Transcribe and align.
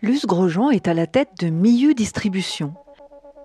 Luce 0.00 0.26
Grosjean 0.26 0.70
est 0.70 0.86
à 0.86 0.94
la 0.94 1.08
tête 1.08 1.30
de 1.40 1.48
Milieu 1.48 1.92
Distribution, 1.92 2.74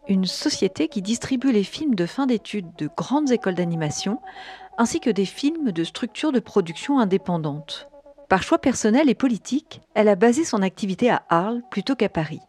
une 0.08 0.26
société 0.26 0.88
qui 0.88 1.02
distribue 1.02 1.52
les 1.52 1.64
films 1.64 1.96
de 1.96 2.06
fin 2.06 2.28
d'études 2.28 2.76
de 2.78 2.88
grandes 2.96 3.32
écoles 3.32 3.56
d'animation, 3.56 4.20
ainsi 4.78 5.00
que 5.00 5.10
des 5.10 5.26
films 5.26 5.72
de 5.72 5.84
structures 5.84 6.32
de 6.32 6.40
production 6.40 7.00
indépendantes. 7.00 7.90
Par 8.30 8.44
choix 8.44 8.60
personnel 8.60 9.10
et 9.10 9.16
politique, 9.16 9.82
elle 9.96 10.08
a 10.08 10.16
basé 10.16 10.46
son 10.46 10.62
activité 10.62 11.10
à 11.10 11.24
Arles 11.28 11.64
plutôt 11.72 11.96
qu'à 11.96 12.10
Paris. 12.10 12.42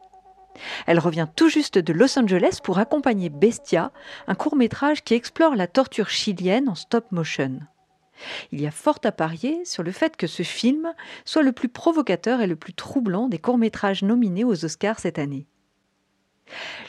Elle 0.86 0.98
revient 0.98 1.26
tout 1.34 1.48
juste 1.48 1.78
de 1.78 1.92
Los 1.94 2.18
Angeles 2.18 2.58
pour 2.62 2.78
accompagner 2.78 3.30
Bestia, 3.30 3.90
un 4.26 4.34
court 4.34 4.56
métrage 4.56 5.02
qui 5.02 5.14
explore 5.14 5.56
la 5.56 5.66
torture 5.66 6.10
chilienne 6.10 6.68
en 6.68 6.74
stop 6.74 7.10
motion. 7.10 7.60
Il 8.52 8.60
y 8.60 8.66
a 8.66 8.70
fort 8.70 9.00
à 9.04 9.12
parier 9.12 9.64
sur 9.64 9.82
le 9.82 9.92
fait 9.92 10.16
que 10.16 10.26
ce 10.26 10.42
film 10.42 10.92
soit 11.24 11.42
le 11.42 11.52
plus 11.52 11.68
provocateur 11.68 12.40
et 12.40 12.46
le 12.46 12.56
plus 12.56 12.74
troublant 12.74 13.28
des 13.28 13.38
courts-métrages 13.38 14.02
nominés 14.02 14.44
aux 14.44 14.64
Oscars 14.64 14.98
cette 14.98 15.18
année. 15.18 15.46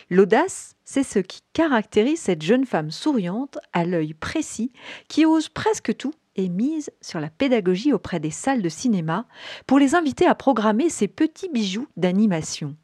L'audace, 0.09 0.75
c'est 0.83 1.03
ce 1.03 1.19
qui 1.19 1.41
caractérise 1.53 2.19
cette 2.19 2.41
jeune 2.41 2.65
femme 2.65 2.91
souriante, 2.91 3.57
à 3.73 3.85
l'œil 3.85 4.13
précis, 4.13 4.71
qui 5.07 5.25
ose 5.25 5.49
presque 5.49 5.95
tout 5.95 6.13
et 6.35 6.49
mise 6.49 6.91
sur 7.01 7.19
la 7.19 7.29
pédagogie 7.29 7.93
auprès 7.93 8.19
des 8.19 8.31
salles 8.31 8.61
de 8.61 8.69
cinéma 8.69 9.25
pour 9.65 9.79
les 9.79 9.95
inviter 9.95 10.27
à 10.27 10.35
programmer 10.35 10.89
ces 10.89 11.07
petits 11.07 11.49
bijoux 11.49 11.87
d'animation. 11.95 12.75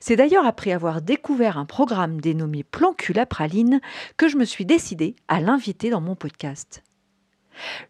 C'est 0.00 0.16
d'ailleurs 0.16 0.46
après 0.46 0.72
avoir 0.72 1.02
découvert 1.02 1.58
un 1.58 1.64
programme 1.64 2.20
dénommé 2.20 2.62
Plan 2.62 2.94
la 3.14 3.26
praline 3.26 3.80
que 4.16 4.28
je 4.28 4.36
me 4.36 4.44
suis 4.44 4.66
décidée 4.66 5.16
à 5.28 5.40
l'inviter 5.40 5.90
dans 5.90 6.00
mon 6.00 6.14
podcast. 6.14 6.82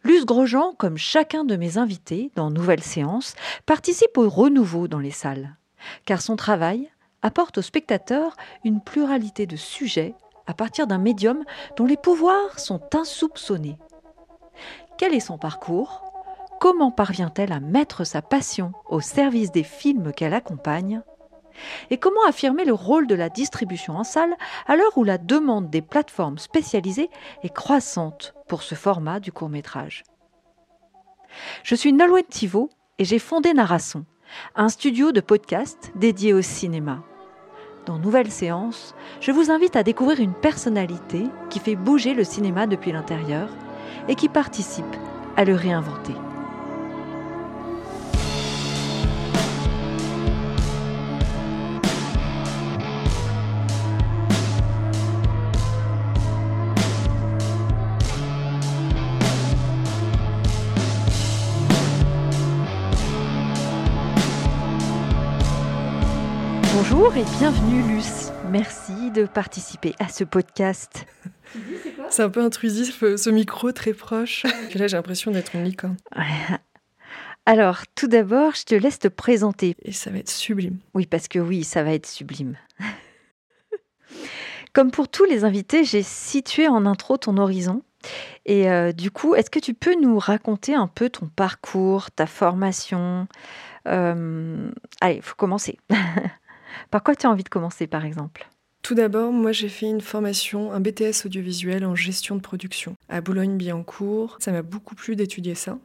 Luce 0.03 0.25
Grosjean, 0.25 0.75
comme 0.77 0.97
chacun 0.97 1.45
de 1.45 1.57
mes 1.57 1.79
invités 1.79 2.31
dans 2.35 2.51
Nouvelle 2.51 2.83
Séance, 2.83 3.35
participe 3.67 4.17
au 4.19 4.29
renouveau 4.29 4.89
dans 4.89 4.99
les 4.99 5.11
salles, 5.11 5.57
car 6.05 6.21
son 6.21 6.37
travail 6.37 6.91
apporte 7.23 7.59
aux 7.59 7.63
spectateurs 7.63 8.37
une 8.65 8.81
pluralité 8.81 9.47
de 9.47 9.57
sujets 9.57 10.15
à 10.47 10.55
partir 10.55 10.87
d'un 10.87 10.99
médium 10.99 11.45
dont 11.77 11.87
les 11.87 11.97
pouvoirs 11.97 12.59
sont 12.59 12.83
insoupçonnés. 12.95 13.79
Quel 14.99 15.15
est 15.15 15.21
son 15.21 15.39
parcours? 15.39 16.03
Comment 16.61 16.91
parvient-elle 16.91 17.53
à 17.53 17.61
mettre 17.61 18.05
sa 18.05 18.23
passion 18.23 18.73
au 18.89 19.01
service 19.01 19.51
des 19.51 19.65
films 19.65 20.13
qu'elle 20.13 20.35
accompagne? 20.35 21.03
Et 21.91 21.99
comment 21.99 22.25
affirmer 22.27 22.65
le 22.65 22.73
rôle 22.73 23.07
de 23.07 23.15
la 23.15 23.29
distribution 23.29 23.97
en 23.97 24.05
salle 24.05 24.35
à 24.67 24.77
l'heure 24.77 24.97
où 24.97 25.05
la 25.05 25.19
demande 25.19 25.71
des 25.71 25.83
plateformes 25.83 26.39
spécialisées 26.39 27.11
est 27.43 27.55
croissante 27.55 28.35
pour 28.49 28.63
ce 28.63 28.75
format 28.75 29.21
du 29.21 29.33
court 29.33 29.49
métrage 29.49 30.05
Je 31.63 31.75
suis 31.75 31.93
Nolwenn 31.93 32.25
Thivaud 32.25 32.71
et 32.99 33.05
j'ai 33.05 33.19
fondé 33.19 33.53
Narration, 33.55 34.05
un 34.55 34.69
studio 34.69 35.13
de 35.13 35.21
podcast 35.21 35.93
dédié 35.95 36.33
au 36.33 36.43
cinéma. 36.43 37.03
Dans 37.87 37.99
Nouvelle 37.99 38.31
Séance, 38.31 38.95
je 39.21 39.33
vous 39.33 39.51
invite 39.51 39.75
à 39.75 39.83
découvrir 39.83 40.21
une 40.21 40.35
personnalité 40.35 41.25
qui 41.51 41.59
fait 41.59 41.75
bouger 41.75 42.15
le 42.15 42.25
cinéma 42.25 42.67
depuis 42.67 42.93
l'intérieur 42.93 43.49
et 44.09 44.15
qui 44.15 44.29
participe 44.29 44.85
à 45.37 45.45
le 45.45 45.55
réinventer. 45.55 46.15
Bonjour 67.05 67.17
et 67.17 67.25
bienvenue 67.41 67.83
Luce. 67.97 68.31
Merci 68.53 69.11
de 69.11 69.25
participer 69.25 69.93
à 69.99 70.07
ce 70.07 70.23
podcast. 70.23 71.05
C'est 72.11 72.23
un 72.23 72.31
peu 72.31 72.41
intrusif 72.41 73.03
euh, 73.03 73.17
ce 73.17 73.29
micro 73.29 73.73
très 73.73 73.93
proche. 73.93 74.45
là 74.77 74.87
j'ai 74.87 74.97
l'impression 74.97 75.33
d'être 75.33 75.57
une 75.57 75.65
licorne. 75.65 75.97
Alors 77.45 77.81
tout 77.97 78.07
d'abord 78.07 78.55
je 78.55 78.63
te 78.63 78.77
laisse 78.77 79.01
te 79.01 79.09
présenter. 79.09 79.75
Et 79.83 79.91
ça 79.91 80.11
va 80.11 80.19
être 80.19 80.31
sublime. 80.31 80.79
Oui 80.95 81.07
parce 81.07 81.27
que 81.27 81.41
oui 81.41 81.65
ça 81.65 81.83
va 81.83 81.93
être 81.93 82.07
sublime. 82.07 82.57
Comme 84.73 84.93
pour 84.93 85.09
tous 85.09 85.25
les 85.25 85.43
invités 85.43 85.83
j'ai 85.83 86.05
situé 86.05 86.69
en 86.69 86.87
intro 86.87 87.17
ton 87.17 87.37
horizon. 87.37 87.83
Et 88.47 88.71
euh, 88.71 88.93
du 88.93 89.11
coup, 89.11 89.35
est-ce 89.35 89.51
que 89.51 89.59
tu 89.59 89.75
peux 89.75 90.01
nous 90.01 90.21
raconter 90.21 90.75
un 90.75 90.87
peu 90.87 91.11
ton 91.11 91.27
parcours, 91.27 92.13
ta 92.13 92.27
formation? 92.27 93.27
Euh, 93.89 94.71
Allez, 95.01 95.17
il 95.17 95.23
faut 95.23 95.35
commencer. 95.37 95.79
Par 96.91 97.03
quoi 97.03 97.15
tu 97.15 97.27
as 97.27 97.31
envie 97.31 97.45
de 97.45 97.49
commencer, 97.49 97.87
par 97.87 98.05
exemple? 98.05 98.49
Tout 98.83 98.95
d'abord, 98.97 99.33
moi 99.33 99.53
j'ai 99.53 99.69
fait 99.69 99.87
une 99.87 100.01
formation, 100.01 100.73
un 100.73 100.81
BTS 100.81 101.25
audiovisuel 101.25 101.85
en 101.85 101.95
gestion 101.95 102.35
de 102.35 102.41
production 102.41 102.97
à 103.09 103.21
Boulogne-Billancourt. 103.21 104.39
Ça 104.41 104.51
m'a 104.51 104.63
beaucoup 104.63 104.97
plu 104.97 105.15
d'étudier 105.15 105.55
ça, 105.55 105.79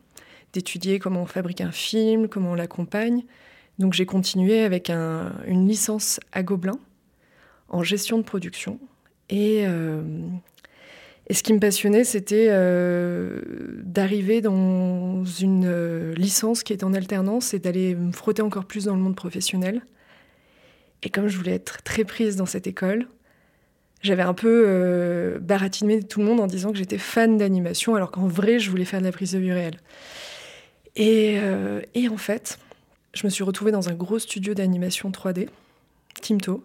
d'étudier 0.52 0.98
comment 0.98 1.22
on 1.22 1.28
fabrique 1.28 1.62
un 1.62 1.72
film, 1.72 2.28
comment 2.28 2.52
on 2.52 2.56
l'accompagne. 2.56 3.24
Donc 3.78 3.94
j'ai 3.94 4.08
continué 4.08 4.62
avec 4.62 4.90
une 4.90 5.68
licence 5.68 6.20
à 6.32 6.42
Gobelin 6.42 6.80
en 7.70 7.84
gestion 7.84 8.18
de 8.18 8.24
production. 8.24 8.80
Et, 9.30 9.64
euh, 9.66 10.02
ce 11.30 11.44
qui 11.44 11.54
me 11.54 11.60
passionnait, 11.60 12.06
c'était 12.06 12.48
euh, 12.50 13.42
d'arriver 13.84 14.42
dans 14.42 15.26
une 15.26 15.66
euh, 15.66 16.14
licence 16.16 16.64
qui 16.64 16.74
est 16.74 16.84
en 16.84 16.94
alternance 16.94 17.54
et 17.54 17.60
d'aller 17.60 17.96
me 17.96 18.14
frotter 18.14 18.42
encore 18.42 18.66
plus 18.66 18.86
dans 18.86 18.96
le 18.96 19.02
monde 19.02 19.16
professionnel. 19.16 19.82
Et 21.08 21.10
comme 21.10 21.30
je 21.30 21.38
voulais 21.38 21.54
être 21.54 21.84
très 21.84 22.04
prise 22.04 22.36
dans 22.36 22.46
cette 22.46 22.68
école, 22.68 23.08
j'avais 24.02 24.24
un 24.24 24.34
peu 24.34 24.66
euh, 24.68 25.40
baratiné 25.40 26.04
tout 26.04 26.20
le 26.20 26.26
monde 26.26 26.42
en 26.42 26.48
disant 26.48 26.74
que 26.74 26.78
j'étais 26.78 26.98
fan 26.98 27.38
d'animation, 27.38 27.96
alors 27.96 28.12
qu'en 28.12 28.28
vrai, 28.28 28.60
je 28.60 28.70
voulais 28.70 28.84
faire 28.84 29.00
de 29.00 29.06
la 29.06 29.14
prise 29.14 29.32
de 29.32 29.40
vue 29.40 29.54
réelle. 29.54 29.80
Et, 30.98 31.38
euh, 31.38 31.82
en 32.12 32.18
fait, 32.18 32.60
je 33.14 33.26
me 33.26 33.30
suis 33.30 33.46
retrouvée 33.46 33.72
dans 33.72 33.88
un 33.88 33.94
gros 33.94 34.20
studio 34.20 34.54
d'animation 34.54 35.10
3D, 35.10 35.48
Timto. 36.20 36.62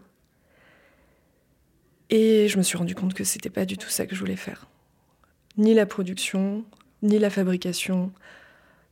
Et 2.10 2.48
je 2.48 2.58
me 2.58 2.64
suis 2.64 2.76
rendu 2.76 2.96
compte 2.96 3.14
que 3.14 3.22
c'était 3.22 3.48
pas 3.48 3.64
du 3.64 3.78
tout 3.78 3.90
ça 3.90 4.06
que 4.06 4.16
je 4.16 4.18
voulais 4.18 4.34
faire. 4.34 4.66
Ni 5.56 5.72
la 5.72 5.86
production, 5.86 6.64
ni 7.04 7.20
la 7.20 7.30
fabrication, 7.30 8.10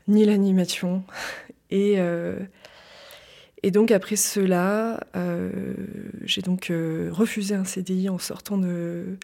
ni 0.07 0.25
l'animation. 0.25 1.03
Et, 1.73 1.97
euh, 1.99 2.39
et 3.63 3.71
donc 3.71 3.91
après 3.91 4.17
cela, 4.17 5.01
euh, 5.17 5.51
j'ai 6.25 6.41
donc 6.41 6.71
euh, 6.71 7.11
refusé 7.13 7.55
un 7.55 7.65
CDI 7.65 8.09
en 8.09 8.19
sortant 8.19 8.57
de, 8.57 9.17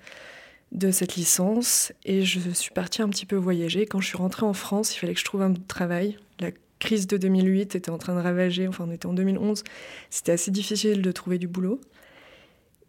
cette 0.91 1.17
licence 1.17 1.93
et 2.05 2.23
je 2.23 2.51
suis 2.51 2.73
partie 2.73 3.01
un 3.01 3.09
petit 3.09 3.25
peu 3.25 3.37
voyager. 3.37 3.87
Quand 3.87 4.01
je 4.01 4.09
suis 4.09 4.19
rentrée 4.19 4.45
en 4.45 4.53
France, 4.53 4.95
il 4.95 4.99
fallait 4.99 5.15
que 5.15 5.21
je 5.21 5.25
trouve 5.25 5.43
un 5.43 5.55
travail. 5.55 6.19
La 6.39 6.51
crise 6.79 7.07
de 7.07 7.17
2008 7.17 7.75
était 7.77 7.91
en 7.91 7.97
train 7.97 8.15
de 8.15 8.21
ravager, 8.21 8.69
enfin 8.69 8.85
on 8.87 8.93
était 8.93 9.07
en 9.07 9.15
2011, 9.15 9.65
c'était 10.11 10.33
assez 10.33 10.51
difficile 10.51 11.01
de 11.01 11.13
trouver 11.13 11.39
du 11.39 11.49
boulot. 11.49 11.81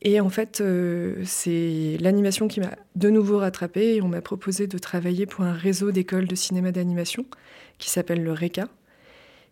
Et 0.01 0.19
en 0.19 0.29
fait, 0.29 0.61
euh, 0.61 1.15
c'est 1.23 1.97
l'animation 1.99 2.47
qui 2.47 2.59
m'a 2.59 2.71
de 2.95 3.09
nouveau 3.09 3.39
rattrapée 3.39 3.95
et 3.95 4.01
on 4.01 4.09
m'a 4.09 4.21
proposé 4.21 4.67
de 4.67 4.77
travailler 4.77 5.25
pour 5.25 5.43
un 5.45 5.53
réseau 5.53 5.91
d'écoles 5.91 6.27
de 6.27 6.35
cinéma 6.35 6.71
d'animation 6.71 7.25
qui 7.77 7.89
s'appelle 7.89 8.23
le 8.23 8.33
RECA 8.33 8.67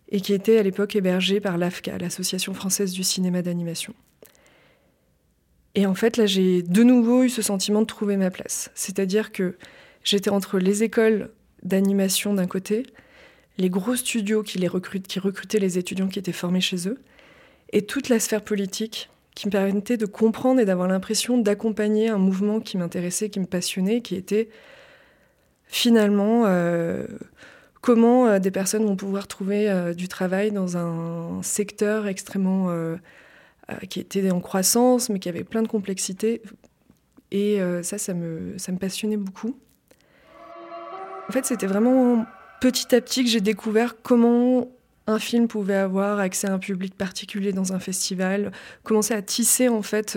et 0.08 0.20
qui 0.20 0.32
était 0.32 0.58
à 0.58 0.62
l'époque 0.62 0.96
hébergé 0.96 1.40
par 1.40 1.58
l'AFCA, 1.58 1.98
l'Association 1.98 2.54
française 2.54 2.92
du 2.92 3.02
cinéma 3.02 3.42
d'animation. 3.42 3.94
Et 5.74 5.84
en 5.84 5.94
fait, 5.94 6.16
là, 6.16 6.26
j'ai 6.26 6.62
de 6.62 6.82
nouveau 6.82 7.24
eu 7.24 7.28
ce 7.28 7.42
sentiment 7.42 7.82
de 7.82 7.86
trouver 7.86 8.16
ma 8.16 8.30
place. 8.30 8.70
C'est-à-dire 8.74 9.30
que 9.30 9.56
j'étais 10.04 10.30
entre 10.30 10.58
les 10.58 10.82
écoles 10.82 11.30
d'animation 11.62 12.32
d'un 12.32 12.46
côté, 12.46 12.84
les 13.58 13.68
gros 13.68 13.96
studios 13.96 14.42
qui, 14.42 14.66
recrutaient 14.66 15.58
les 15.58 15.78
étudiants 15.78 16.08
qui 16.08 16.18
étaient 16.18 16.32
formés 16.32 16.60
chez 16.60 16.88
eux, 16.88 16.98
et 17.72 17.82
toute 17.82 18.08
la 18.08 18.20
sphère 18.20 18.42
politique 18.42 19.10
qui 19.34 19.48
me 19.48 19.52
permettait 19.52 19.98
de 19.98 20.06
comprendre 20.06 20.60
et 20.60 20.64
d'avoir 20.64 20.88
l'impression 20.88 21.36
d'accompagner 21.36 22.08
un 22.08 22.16
mouvement 22.16 22.60
qui 22.60 22.78
m'intéressait, 22.78 23.28
qui 23.28 23.40
me 23.40 23.46
passionnait, 23.46 24.00
qui 24.00 24.14
était 24.14 24.48
finalement 25.66 26.44
euh, 26.46 27.06
comment 27.86 28.26
euh, 28.26 28.38
des 28.40 28.50
personnes 28.50 28.84
vont 28.84 28.96
pouvoir 28.96 29.28
trouver 29.28 29.70
euh, 29.70 29.94
du 29.94 30.08
travail 30.08 30.50
dans 30.50 30.76
un 30.76 31.40
secteur 31.44 32.08
extrêmement 32.08 32.68
euh, 32.70 32.96
qui 33.88 34.00
était 34.00 34.28
en 34.32 34.40
croissance, 34.40 35.08
mais 35.08 35.20
qui 35.20 35.28
avait 35.28 35.44
plein 35.44 35.62
de 35.62 35.68
complexité. 35.68 36.42
Et 37.30 37.58
ça, 37.82 37.98
ça 37.98 38.14
me, 38.14 38.56
passionnait 38.78 39.16
beaucoup. 39.16 39.58
En 41.28 41.32
fait, 41.32 41.44
c'était 41.44 41.66
vraiment 41.66 42.24
petit 42.60 42.94
à 42.94 43.00
petit 43.00 43.24
que 43.24 43.30
j'ai 43.30 43.40
découvert 43.40 43.96
comment 44.00 44.68
un 45.08 45.18
film 45.18 45.48
pouvait 45.48 45.74
avoir 45.74 46.20
accès 46.20 46.46
à 46.46 46.52
un 46.52 46.60
public 46.60 46.94
particulier 46.96 47.52
dans 47.52 47.72
un 47.72 47.80
festival, 47.80 48.52
commencer 48.84 49.12
à 49.12 49.22
tisser 49.22 49.68
en 49.68 49.82
fait 49.82 50.16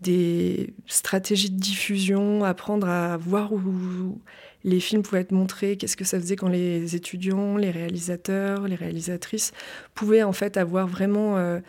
des 0.00 0.72
stratégies 0.86 1.50
de 1.50 1.58
diffusion, 1.58 2.44
apprendre 2.44 2.88
à 2.88 3.16
voir 3.16 3.52
où 3.52 4.20
les 4.64 4.80
films 4.80 5.02
pouvaient 5.02 5.22
être 5.22 5.32
montrés, 5.32 5.76
qu'est-ce 5.76 5.96
que 5.96 6.04
ça 6.04 6.18
faisait 6.20 6.36
quand 6.36 6.48
les 6.48 6.94
étudiants, 6.94 7.56
les 7.56 7.70
réalisateurs, 7.70 8.68
les 8.68 8.76
réalisatrices 8.76 9.52
pouvaient 9.94 10.22
en 10.22 10.32
fait 10.32 10.56
avoir 10.56 10.86
vraiment 10.86 11.36
euh, 11.36 11.60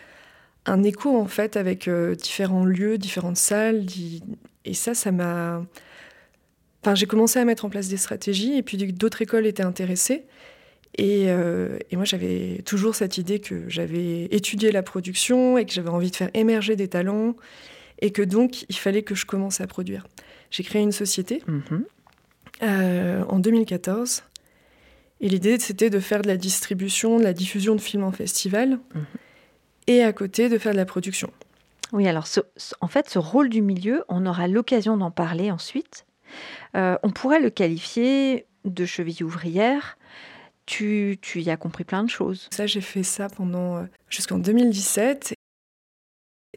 un 0.65 0.83
écho 0.83 1.17
en 1.17 1.25
fait 1.25 1.57
avec 1.57 1.87
euh, 1.87 2.15
différents 2.15 2.65
lieux, 2.65 2.97
différentes 2.97 3.37
salles. 3.37 3.85
Et 4.65 4.73
ça, 4.73 4.93
ça 4.93 5.11
m'a. 5.11 5.65
Enfin, 6.81 6.95
j'ai 6.95 7.05
commencé 7.05 7.39
à 7.39 7.45
mettre 7.45 7.65
en 7.65 7.69
place 7.69 7.87
des 7.87 7.97
stratégies 7.97 8.57
et 8.57 8.61
puis 8.61 8.77
d'autres 8.77 9.21
écoles 9.21 9.45
étaient 9.45 9.63
intéressées. 9.63 10.25
Et, 10.97 11.25
euh, 11.27 11.79
et 11.89 11.95
moi, 11.95 12.05
j'avais 12.05 12.61
toujours 12.65 12.93
cette 12.93 13.17
idée 13.17 13.39
que 13.39 13.67
j'avais 13.67 14.25
étudié 14.25 14.71
la 14.71 14.83
production 14.83 15.57
et 15.57 15.65
que 15.65 15.73
j'avais 15.73 15.89
envie 15.89 16.11
de 16.11 16.15
faire 16.15 16.29
émerger 16.35 16.75
des 16.75 16.87
talents 16.87 17.35
et 17.99 18.11
que 18.11 18.21
donc 18.21 18.65
il 18.69 18.75
fallait 18.75 19.01
que 19.01 19.15
je 19.15 19.25
commence 19.25 19.61
à 19.61 19.65
produire. 19.65 20.05
J'ai 20.51 20.63
créé 20.63 20.81
une 20.83 20.91
société 20.91 21.41
mhm. 21.47 21.85
Euh, 22.63 23.23
en 23.27 23.39
2014 23.39 24.23
et 25.21 25.29
l'idée 25.29 25.59
c'était 25.59 25.89
de 25.89 25.99
faire 25.99 26.21
de 26.21 26.27
la 26.27 26.37
distribution, 26.37 27.17
de 27.17 27.23
la 27.23 27.33
diffusion 27.33 27.75
de 27.75 27.81
films 27.81 28.03
en 28.03 28.11
festival 28.11 28.79
mhm. 28.93 29.05
et 29.87 30.03
à 30.03 30.13
côté 30.13 30.49
de 30.49 30.57
faire 30.57 30.71
de 30.71 30.77
la 30.77 30.85
production. 30.85 31.31
Oui, 31.91 32.07
alors 32.07 32.25
en 32.81 32.87
fait, 32.87 33.09
ce 33.09 33.19
rôle 33.19 33.49
du 33.49 33.61
milieu, 33.61 34.03
on 34.09 34.25
aura 34.25 34.47
l'occasion 34.47 34.97
d'en 34.97 35.11
parler 35.11 35.51
ensuite. 35.51 36.05
Euh, 36.75 36.97
on 37.03 37.11
pourrait 37.11 37.39
le 37.39 37.51
qualifier 37.51 38.47
de 38.65 38.85
cheville 38.85 39.23
ouvrière. 39.23 39.97
Tu, 40.65 41.19
tu, 41.21 41.41
y 41.41 41.51
as 41.51 41.57
compris 41.57 41.83
plein 41.83 42.03
de 42.03 42.09
choses. 42.09 42.47
Ça, 42.51 42.65
j'ai 42.65 42.81
fait 42.81 43.03
ça 43.03 43.27
pendant 43.27 43.77
euh, 43.77 43.83
jusqu'en 44.09 44.39
2017 44.39 45.35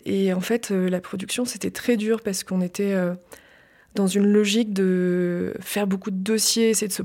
et 0.06 0.32
en 0.32 0.40
fait, 0.40 0.70
la 0.70 1.00
production, 1.00 1.44
c'était 1.44 1.72
très 1.72 1.96
dur 1.96 2.20
parce 2.22 2.44
qu'on 2.44 2.60
était 2.60 2.94
dans 3.96 4.06
une 4.06 4.26
logique 4.26 4.72
de 4.72 5.54
faire 5.60 5.86
beaucoup 5.86 6.10
de 6.10 6.16
dossiers, 6.16 6.70
essayer 6.70 6.88
de 6.88 6.92
se, 6.92 7.02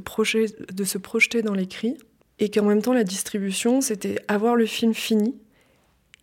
projeter, 0.97 1.41
dans 1.41 1.53
l'écrit. 1.53 1.97
Et 2.39 2.49
qu'en 2.49 2.65
même 2.65 2.81
temps, 2.81 2.93
la 2.93 3.03
distribution, 3.03 3.81
c'était 3.81 4.17
avoir 4.27 4.55
le 4.55 4.65
film 4.65 4.93
fini. 4.93 5.35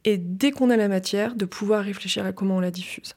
Et 0.04 0.16
dès 0.16 0.52
qu'on 0.52 0.70
a 0.70 0.76
la 0.76 0.88
matière, 0.88 1.34
de 1.34 1.44
pouvoir 1.44 1.84
réfléchir 1.84 2.24
à 2.24 2.32
comment 2.32 2.56
on 2.56 2.60
la 2.60 2.70
diffuse. 2.70 3.14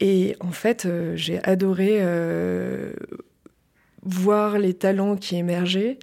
Et 0.00 0.36
en 0.40 0.52
fait, 0.52 0.86
euh, 0.86 1.14
j'ai 1.16 1.42
adoré 1.44 2.00
voir 4.02 4.58
les 4.58 4.74
talents 4.74 5.16
qui 5.16 5.36
émergeaient 5.36 5.98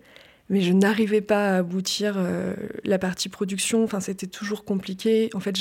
mais 0.50 0.62
je 0.62 0.74
n'arrivais 0.74 1.22
pas 1.22 1.54
à 1.54 1.58
aboutir 1.58 2.16
euh, 2.18 2.54
la 2.84 3.00
partie 3.00 3.30
production. 3.30 3.84
Enfin, 3.84 4.00
c'était 4.00 4.28
toujours 4.28 4.64
compliqué. 4.64 5.30
En 5.34 5.40
fait, 5.40 5.58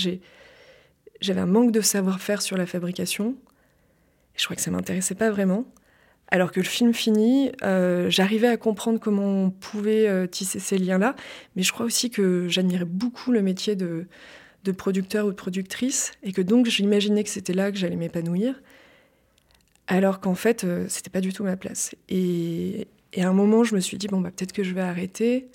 j'avais 1.20 1.40
un 1.40 1.46
manque 1.46 1.72
de 1.72 1.80
savoir-faire 1.80 2.42
sur 2.42 2.56
la 2.56 2.66
fabrication. 2.66 3.36
Je 4.36 4.44
crois 4.44 4.56
que 4.56 4.62
ça 4.62 4.70
m'intéressait 4.70 5.14
pas 5.14 5.30
vraiment. 5.30 5.66
Alors 6.28 6.52
que 6.52 6.60
le 6.60 6.66
film 6.66 6.94
fini, 6.94 7.52
euh, 7.62 8.08
j'arrivais 8.10 8.48
à 8.48 8.56
comprendre 8.56 8.98
comment 8.98 9.44
on 9.44 9.50
pouvait 9.50 10.08
euh, 10.08 10.26
tisser 10.26 10.58
ces 10.58 10.78
liens-là. 10.78 11.14
Mais 11.54 11.62
je 11.62 11.72
crois 11.72 11.86
aussi 11.86 12.10
que 12.10 12.48
j'admirais 12.48 12.86
beaucoup 12.86 13.30
le 13.30 13.42
métier 13.42 13.76
de, 13.76 14.06
producteur 14.76 15.26
ou 15.26 15.30
de 15.30 15.36
productrice 15.36 16.12
et 16.22 16.32
que 16.32 16.40
donc 16.40 16.66
j'imaginais 16.66 17.22
que 17.22 17.30
c'était 17.30 17.52
là 17.52 17.70
que 17.70 17.78
j'allais 17.78 17.96
m'épanouir. 17.96 18.60
Alors 19.86 20.20
qu'en 20.20 20.34
fait, 20.34 20.66
c'était 20.88 21.10
pas 21.10 21.20
du 21.20 21.32
tout 21.32 21.44
ma 21.44 21.56
place. 21.56 21.94
Et, 22.08 22.88
et 23.12 23.22
à 23.22 23.28
un 23.28 23.32
moment, 23.32 23.62
je 23.64 23.74
me 23.74 23.80
suis 23.80 23.96
dit, 23.96 24.08
bon, 24.08 24.20
bah, 24.20 24.30
peut-être 24.30 24.52
que 24.52 24.64
je 24.64 24.74
vais 24.74 24.80
arrêter. 24.80 25.48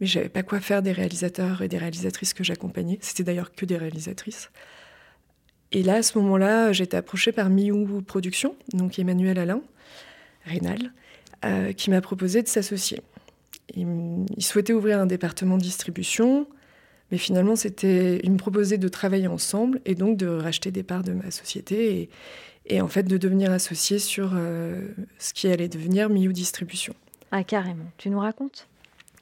Mais 0.00 0.06
je 0.06 0.18
n'avais 0.18 0.28
pas 0.28 0.42
quoi 0.42 0.60
faire 0.60 0.82
des 0.82 0.92
réalisateurs 0.92 1.62
et 1.62 1.68
des 1.68 1.78
réalisatrices 1.78 2.34
que 2.34 2.42
j'accompagnais. 2.42 2.98
C'était 3.00 3.22
d'ailleurs 3.22 3.52
que 3.52 3.64
des 3.64 3.76
réalisatrices. 3.76 4.50
Et 5.74 5.82
là, 5.82 5.96
à 5.96 6.02
ce 6.02 6.16
moment-là, 6.18 6.72
j'ai 6.72 6.84
été 6.84 6.96
approchée 6.96 7.32
par 7.32 7.50
Miou 7.50 8.00
Productions, 8.00 8.54
donc 8.72 8.98
Emmanuel 8.98 9.38
Alain, 9.38 9.60
Rénal, 10.46 10.92
euh, 11.44 11.72
qui 11.72 11.90
m'a 11.90 12.00
proposé 12.00 12.42
de 12.42 12.48
s'associer. 12.48 13.02
Il, 13.74 14.24
souhaitait 14.38 14.72
ouvrir 14.72 15.00
un 15.00 15.06
département 15.06 15.58
de 15.58 15.62
distribution, 15.62 16.46
mais 17.10 17.18
finalement, 17.18 17.56
c'était, 17.56 18.20
il 18.22 18.30
me 18.30 18.36
proposait 18.36 18.78
de 18.78 18.88
travailler 18.88 19.26
ensemble 19.26 19.80
et 19.84 19.94
donc 19.94 20.16
de 20.16 20.28
racheter 20.28 20.70
des 20.70 20.82
parts 20.82 21.02
de 21.02 21.12
ma 21.12 21.30
société. 21.30 22.00
Et, 22.00 22.10
et 22.66 22.80
en 22.80 22.88
fait 22.88 23.02
de 23.02 23.16
devenir 23.16 23.52
associé 23.52 23.98
sur 23.98 24.32
euh, 24.34 24.80
ce 25.18 25.34
qui 25.34 25.48
allait 25.48 25.68
devenir 25.68 26.08
Miu 26.08 26.32
Distribution. 26.32 26.94
Ah 27.30 27.44
carrément, 27.44 27.90
tu 27.98 28.10
nous 28.10 28.20
racontes? 28.20 28.68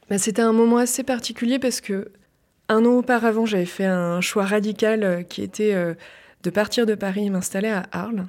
Bah, 0.08 0.18
C'était 0.18 0.42
un 0.42 0.52
moment 0.52 0.76
assez 0.76 1.02
particulier 1.02 1.58
parce 1.58 1.80
que 1.80 2.10
un 2.68 2.84
an 2.84 2.92
auparavant 2.98 3.46
j'avais 3.46 3.66
fait 3.66 3.84
un 3.84 4.20
choix 4.20 4.44
radical 4.44 5.02
euh, 5.02 5.22
qui 5.22 5.42
était 5.42 5.74
euh, 5.74 5.94
de 6.42 6.50
partir 6.50 6.86
de 6.86 6.94
Paris 6.94 7.26
et 7.26 7.30
m'installer 7.30 7.68
à 7.68 7.86
Arles 7.92 8.26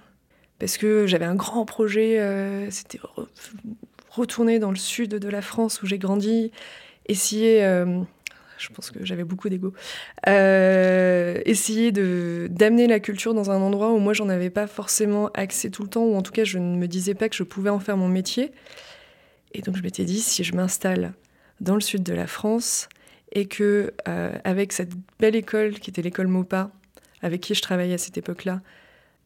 parce 0.60 0.78
que 0.78 1.08
j'avais 1.08 1.26
un 1.26 1.36
grand 1.36 1.66
projet, 1.66 2.20
c'était 2.70 3.00
retourner 4.10 4.60
dans 4.60 4.70
le 4.70 4.78
sud 4.78 5.10
de 5.10 5.28
la 5.28 5.42
France 5.42 5.82
où 5.82 5.88
j'ai 5.88 5.98
grandi, 5.98 6.52
essayer 7.08 7.62
je 8.64 8.70
pense 8.70 8.92
que 8.92 9.04
j'avais 9.06 9.24
beaucoup 9.24 9.50
d'ego, 9.50 9.74
euh, 10.28 11.42
essayer 11.46 11.92
d'amener 11.92 12.88
la 12.88 13.00
culture 13.00 13.34
dans 13.34 13.52
un 13.52 13.62
endroit 13.62 13.92
où 13.92 14.00
moi 14.00 14.14
j'en 14.14 14.30
avais 14.30 14.50
pas 14.50 14.68
forcément 14.68 15.30
accès 15.34 15.70
tout 15.70 15.84
le 15.84 15.90
temps, 15.90 16.04
ou 16.04 16.16
en 16.16 16.22
tout 16.22 16.32
cas 16.32 16.44
je 16.44 16.58
ne 16.60 16.78
me 16.78 16.88
disais 16.88 17.14
pas 17.14 17.30
que 17.30 17.36
je 17.36 17.44
pouvais 17.44 17.70
en 17.70 17.80
faire 17.80 17.98
mon 17.98 18.08
métier. 18.08 18.52
Et 19.54 19.62
donc 19.62 19.76
je 19.76 19.84
m'étais 19.84 20.06
dit, 20.06 20.20
si 20.20 20.44
je 20.44 20.56
m'installe 20.56 21.14
dans 21.60 21.76
le 21.76 21.82
sud 21.82 22.04
de 22.04 22.14
la 22.14 22.28
France, 22.28 22.90
et 23.34 23.48
que 23.48 23.94
euh, 24.08 24.38
avec 24.44 24.72
cette 24.72 24.92
belle 25.20 25.36
école 25.36 25.80
qui 25.80 25.90
était 25.90 26.02
l'école 26.02 26.28
Mopa, 26.28 26.72
avec 27.24 27.42
qui 27.42 27.56
je 27.56 27.62
travaillais 27.62 27.96
à 27.96 27.98
cette 27.98 28.18
époque-là, 28.18 28.62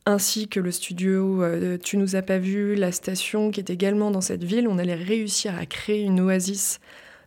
ainsi 0.06 0.48
que 0.48 0.62
le 0.62 0.72
studio 0.72 1.44
euh, 1.44 1.78
Tu 1.78 1.98
nous 1.98 2.16
as 2.16 2.22
pas 2.22 2.38
vu, 2.38 2.76
la 2.76 2.94
station 2.94 3.52
qui 3.52 3.60
est 3.60 3.70
également 3.70 4.12
dans 4.12 4.22
cette 4.22 4.44
ville, 4.44 4.70
on 4.70 4.78
allait 4.78 4.96
réussir 4.96 5.58
à 5.58 5.66
créer 5.66 6.04
une 6.04 6.22
oasis 6.22 6.80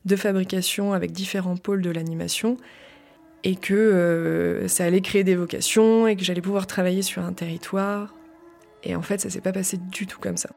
de 0.06 0.16
fabrication 0.16 0.94
avec 0.94 1.12
différents 1.12 1.58
pôles 1.58 1.82
de 1.82 1.90
l'animation 1.90 2.56
et 3.44 3.56
que 3.56 3.74
euh, 3.74 4.68
ça 4.68 4.84
allait 4.84 5.02
créer 5.02 5.24
des 5.24 5.34
vocations 5.34 6.06
et 6.06 6.16
que 6.16 6.24
j'allais 6.24 6.40
pouvoir 6.40 6.66
travailler 6.66 7.02
sur 7.02 7.22
un 7.22 7.32
territoire. 7.32 8.14
Et 8.82 8.94
en 8.96 9.02
fait, 9.02 9.20
ça 9.20 9.28
s'est 9.28 9.42
pas 9.42 9.52
passé 9.52 9.76
du 9.76 10.06
tout 10.06 10.18
comme 10.18 10.38
ça. 10.38 10.50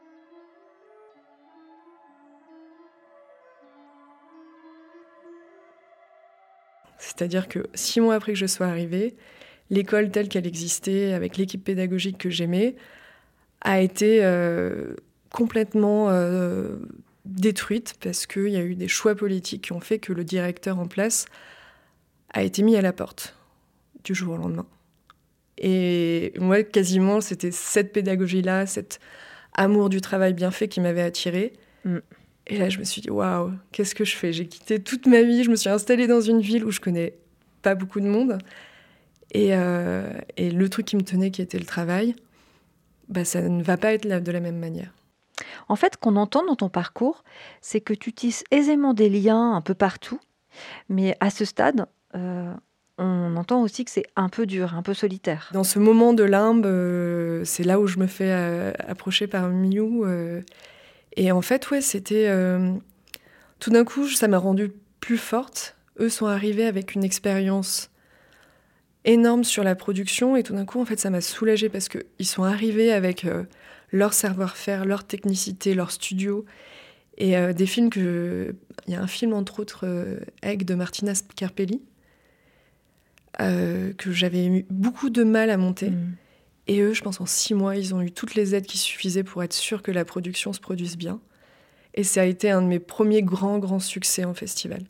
C'est-à-dire 6.98 7.48
que 7.48 7.66
six 7.74 8.00
mois 8.00 8.14
après 8.14 8.32
que 8.32 8.38
je 8.38 8.46
sois 8.46 8.66
arrivée, 8.66 9.14
l'école 9.70 10.10
telle 10.10 10.28
qu'elle 10.28 10.46
existait, 10.46 11.12
avec 11.12 11.36
l'équipe 11.36 11.62
pédagogique 11.62 12.18
que 12.18 12.30
j'aimais, 12.30 12.76
a 13.60 13.80
été 13.80 14.20
euh, 14.22 14.94
complètement 15.30 16.10
euh, 16.10 16.76
détruite 17.24 17.94
parce 18.00 18.26
qu'il 18.26 18.48
y 18.48 18.56
a 18.56 18.62
eu 18.62 18.74
des 18.74 18.88
choix 18.88 19.14
politiques 19.14 19.62
qui 19.62 19.72
ont 19.72 19.80
fait 19.80 19.98
que 19.98 20.12
le 20.12 20.24
directeur 20.24 20.78
en 20.78 20.86
place 20.86 21.26
a 22.32 22.42
été 22.42 22.62
mis 22.62 22.76
à 22.76 22.82
la 22.82 22.92
porte 22.92 23.36
du 24.04 24.14
jour 24.14 24.34
au 24.34 24.36
lendemain. 24.36 24.66
Et 25.58 26.32
moi, 26.38 26.62
quasiment, 26.62 27.20
c'était 27.20 27.52
cette 27.52 27.92
pédagogie-là, 27.92 28.66
cet 28.66 29.00
amour 29.54 29.88
du 29.88 30.00
travail 30.00 30.34
bien 30.34 30.50
fait 30.50 30.68
qui 30.68 30.80
m'avait 30.80 31.02
attirée. 31.02 31.52
Mm. 31.84 31.98
Et 32.48 32.58
là, 32.58 32.68
je 32.68 32.78
me 32.78 32.84
suis 32.84 33.00
dit, 33.00 33.10
waouh, 33.10 33.52
qu'est-ce 33.72 33.94
que 33.94 34.04
je 34.04 34.16
fais? 34.16 34.32
J'ai 34.32 34.46
quitté 34.46 34.78
toute 34.78 35.06
ma 35.06 35.22
vie, 35.22 35.44
je 35.44 35.50
me 35.50 35.56
suis 35.56 35.70
installée 35.70 36.06
dans 36.06 36.20
une 36.20 36.40
ville 36.40 36.64
où 36.64 36.70
je 36.70 36.80
connais 36.80 37.14
pas 37.62 37.74
beaucoup 37.74 38.00
de 38.00 38.06
monde. 38.06 38.38
Et, 39.32 39.50
euh, 39.52 40.08
et 40.36 40.50
le 40.50 40.68
truc 40.68 40.86
qui 40.86 40.96
me 40.96 41.02
tenait, 41.02 41.30
qui 41.30 41.42
était 41.42 41.58
le 41.58 41.64
travail, 41.64 42.14
bah, 43.08 43.24
ça 43.24 43.42
ne 43.42 43.62
va 43.62 43.76
pas 43.76 43.92
être 43.92 44.06
de 44.06 44.32
la 44.32 44.40
même 44.40 44.58
manière. 44.58 44.92
En 45.68 45.76
fait, 45.76 45.96
qu'on 45.96 46.16
entend 46.16 46.44
dans 46.46 46.56
ton 46.56 46.68
parcours, 46.68 47.24
c'est 47.60 47.80
que 47.80 47.94
tu 47.94 48.12
tisses 48.12 48.44
aisément 48.50 48.94
des 48.94 49.08
liens 49.08 49.54
un 49.54 49.60
peu 49.60 49.74
partout, 49.74 50.20
mais 50.88 51.16
à 51.20 51.30
ce 51.30 51.44
stade, 51.44 51.86
euh, 52.14 52.52
on 52.98 53.36
entend 53.36 53.62
aussi 53.62 53.84
que 53.84 53.90
c'est 53.90 54.06
un 54.14 54.28
peu 54.28 54.46
dur, 54.46 54.74
un 54.74 54.82
peu 54.82 54.94
solitaire. 54.94 55.50
Dans 55.52 55.64
ce 55.64 55.80
moment 55.80 56.12
de 56.12 56.22
limbe, 56.22 56.66
euh, 56.66 57.44
c'est 57.44 57.64
là 57.64 57.80
où 57.80 57.88
je 57.88 57.98
me 57.98 58.06
fais 58.06 58.30
approcher 58.86 59.26
par 59.26 59.48
Miu. 59.48 60.04
et 61.16 61.32
en 61.32 61.42
fait, 61.42 61.70
ouais, 61.70 61.80
c'était. 61.80 62.30
tout 63.58 63.70
d'un 63.70 63.84
coup, 63.84 64.08
ça 64.08 64.28
m'a 64.28 64.38
rendue 64.38 64.72
plus 65.00 65.18
forte. 65.18 65.76
Eux 65.98 66.08
sont 66.08 66.26
arrivés 66.26 66.66
avec 66.66 66.94
une 66.94 67.04
expérience 67.04 67.90
énorme 69.04 69.44
sur 69.44 69.64
la 69.64 69.74
production 69.74 70.36
et 70.36 70.42
tout 70.42 70.54
d'un 70.54 70.64
coup, 70.64 70.80
en 70.80 70.84
fait, 70.84 70.98
ça 70.98 71.10
m'a 71.10 71.20
soulagée 71.20 71.68
parce 71.68 71.88
qu'ils 71.88 72.26
sont 72.26 72.42
arrivés 72.42 72.92
avec 72.92 73.26
leur 73.92 74.12
savoir-faire, 74.12 74.84
leur 74.84 75.04
technicité, 75.04 75.74
leur 75.74 75.90
studio. 75.90 76.44
Et 77.16 77.36
euh, 77.36 77.52
des 77.52 77.66
films 77.66 77.90
que. 77.90 78.54
Il 78.86 78.92
y 78.92 78.96
a 78.96 79.00
un 79.00 79.06
film, 79.06 79.32
entre 79.32 79.60
autres, 79.60 79.86
euh, 79.86 80.18
Egg 80.42 80.64
de 80.64 80.74
Martina 80.74 81.14
Scarpelli, 81.14 81.80
euh, 83.40 83.92
que 83.94 84.12
j'avais 84.12 84.46
eu 84.46 84.66
beaucoup 84.68 85.10
de 85.10 85.24
mal 85.24 85.48
à 85.48 85.56
monter. 85.56 85.90
Mm. 85.90 86.16
Et 86.66 86.80
eux, 86.80 86.92
je 86.92 87.02
pense, 87.02 87.20
en 87.20 87.26
six 87.26 87.54
mois, 87.54 87.76
ils 87.76 87.94
ont 87.94 88.02
eu 88.02 88.10
toutes 88.10 88.34
les 88.34 88.54
aides 88.54 88.66
qui 88.66 88.78
suffisaient 88.78 89.22
pour 89.22 89.42
être 89.42 89.52
sûrs 89.52 89.82
que 89.82 89.92
la 89.92 90.04
production 90.04 90.52
se 90.52 90.60
produise 90.60 90.96
bien. 90.96 91.20
Et 91.94 92.02
ça 92.02 92.22
a 92.22 92.24
été 92.24 92.50
un 92.50 92.62
de 92.62 92.66
mes 92.66 92.80
premiers 92.80 93.22
grands, 93.22 93.58
grands 93.58 93.78
succès 93.78 94.24
en 94.24 94.34
festival. 94.34 94.82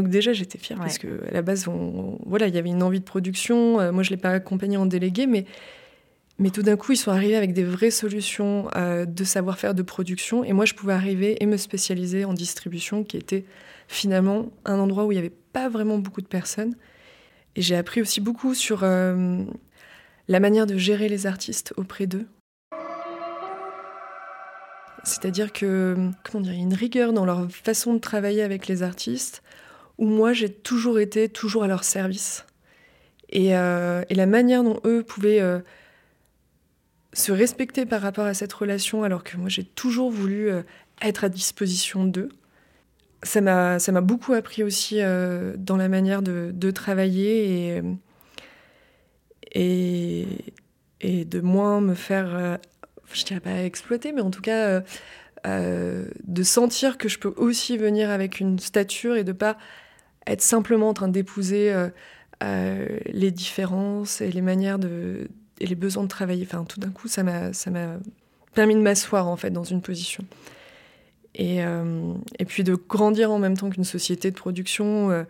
Donc 0.00 0.08
déjà, 0.10 0.32
j'étais 0.32 0.58
fière 0.58 0.78
parce 0.78 0.96
que 0.98 1.20
à 1.28 1.32
la 1.32 1.42
base, 1.42 1.66
voilà, 2.24 2.46
il 2.48 2.54
y 2.54 2.58
avait 2.58 2.70
une 2.70 2.82
envie 2.82 3.00
de 3.00 3.04
production. 3.04 3.92
moi, 3.92 4.02
je 4.02 4.10
l'ai 4.10 4.16
pas 4.16 4.30
accompagné 4.30 4.76
en 4.76 4.86
délégué, 4.86 5.26
mais 5.26 5.44
Mais 6.40 6.48
tout 6.48 6.62
d'un 6.62 6.78
coup, 6.78 6.92
ils 6.92 6.96
sont 6.96 7.10
arrivés 7.10 7.36
avec 7.36 7.52
des 7.52 7.64
vraies 7.64 7.90
solutions 7.90 8.68
euh, 8.74 9.04
de 9.04 9.24
savoir-faire 9.24 9.74
de 9.74 9.82
production. 9.82 10.42
Et 10.42 10.54
moi, 10.54 10.64
je 10.64 10.72
pouvais 10.72 10.94
arriver 10.94 11.36
et 11.42 11.44
me 11.44 11.58
spécialiser 11.58 12.24
en 12.24 12.32
distribution, 12.32 13.04
qui 13.04 13.18
était 13.18 13.44
finalement 13.88 14.50
un 14.64 14.78
endroit 14.78 15.04
où 15.04 15.12
il 15.12 15.16
n'y 15.16 15.18
avait 15.18 15.36
pas 15.52 15.68
vraiment 15.68 15.98
beaucoup 15.98 16.22
de 16.22 16.26
personnes. 16.26 16.74
Et 17.56 17.62
j'ai 17.62 17.76
appris 17.76 18.00
aussi 18.00 18.22
beaucoup 18.22 18.54
sur 18.54 18.84
euh, 18.84 19.44
la 20.28 20.40
manière 20.40 20.66
de 20.66 20.78
gérer 20.78 21.10
les 21.10 21.26
artistes 21.26 21.74
auprès 21.76 22.06
d'eux. 22.06 22.26
C'est-à-dire 25.04 25.52
que, 25.52 25.94
comment 26.24 26.42
dire, 26.42 26.54
il 26.54 26.58
y 26.58 26.62
a 26.62 26.64
une 26.64 26.72
rigueur 26.74 27.12
dans 27.12 27.26
leur 27.26 27.50
façon 27.50 27.92
de 27.92 27.98
travailler 27.98 28.42
avec 28.42 28.66
les 28.66 28.82
artistes, 28.82 29.42
où 30.00 30.06
moi 30.06 30.32
j'ai 30.32 30.48
toujours 30.48 30.98
été 30.98 31.28
toujours 31.28 31.62
à 31.62 31.68
leur 31.68 31.84
service. 31.84 32.46
Et, 33.28 33.56
euh, 33.56 34.02
la 34.10 34.26
manière 34.26 34.64
dont 34.64 34.80
eux 34.84 35.04
pouvaient 35.04 35.40
euh, 35.40 35.60
se 37.12 37.30
respecter 37.30 37.86
par 37.86 38.00
rapport 38.00 38.24
à 38.24 38.34
cette 38.34 38.52
relation, 38.52 39.04
alors 39.04 39.22
que 39.22 39.36
moi 39.36 39.48
j'ai 39.48 39.62
toujours 39.62 40.10
voulu 40.10 40.50
euh, 40.50 40.62
être 41.02 41.22
à 41.22 41.28
disposition 41.28 42.04
d'eux, 42.04 42.30
ça 43.22 43.42
m'a 43.42 44.00
beaucoup 44.00 44.32
appris 44.32 44.62
aussi 44.62 45.00
dans 45.00 45.76
la 45.76 45.88
manière 45.90 46.22
de, 46.22 46.70
travailler 46.70 47.82
et, 49.52 50.24
et, 51.02 51.24
de 51.26 51.40
moins 51.40 51.82
me 51.82 51.94
faire 51.94 52.58
je 53.12 53.24
dirais 53.24 53.40
pas 53.40 53.62
exploiter, 53.62 54.12
mais 54.12 54.22
en 54.22 54.30
tout 54.30 54.40
cas 54.40 54.82
de 55.44 56.42
sentir 56.42 56.96
que 56.96 57.10
je 57.10 57.18
peux 57.18 57.34
aussi 57.36 57.76
venir 57.76 58.08
avec 58.08 58.40
une 58.40 58.58
stature 58.58 59.16
et 59.16 59.24
de 59.24 59.32
pas 59.32 59.58
être 60.26 60.42
simplement 60.42 60.88
en 60.88 60.94
train 60.94 61.08
d'épouser 61.08 61.72
euh, 62.42 62.86
les 63.06 63.30
différences 63.30 64.20
et 64.20 64.30
les 64.30 64.42
manières 64.42 64.78
de 64.78 65.28
et 65.62 65.66
les 65.66 65.74
besoins 65.74 66.04
de 66.04 66.08
travailler. 66.08 66.46
Enfin, 66.46 66.64
tout 66.64 66.80
d'un 66.80 66.90
coup, 66.90 67.08
ça 67.08 67.22
m'a 67.22 67.52
ça 67.52 67.70
m'a 67.70 67.98
permis 68.54 68.74
de 68.74 68.80
m'asseoir 68.80 69.28
en 69.28 69.36
fait 69.36 69.50
dans 69.50 69.64
une 69.64 69.82
position. 69.82 70.24
Et, 71.36 71.58
et 72.40 72.44
puis 72.44 72.64
de 72.64 72.74
grandir 72.74 73.30
en 73.30 73.38
même 73.38 73.56
temps 73.56 73.70
qu'une 73.70 73.84
société 73.84 74.32
de 74.32 74.36
production 74.36 75.24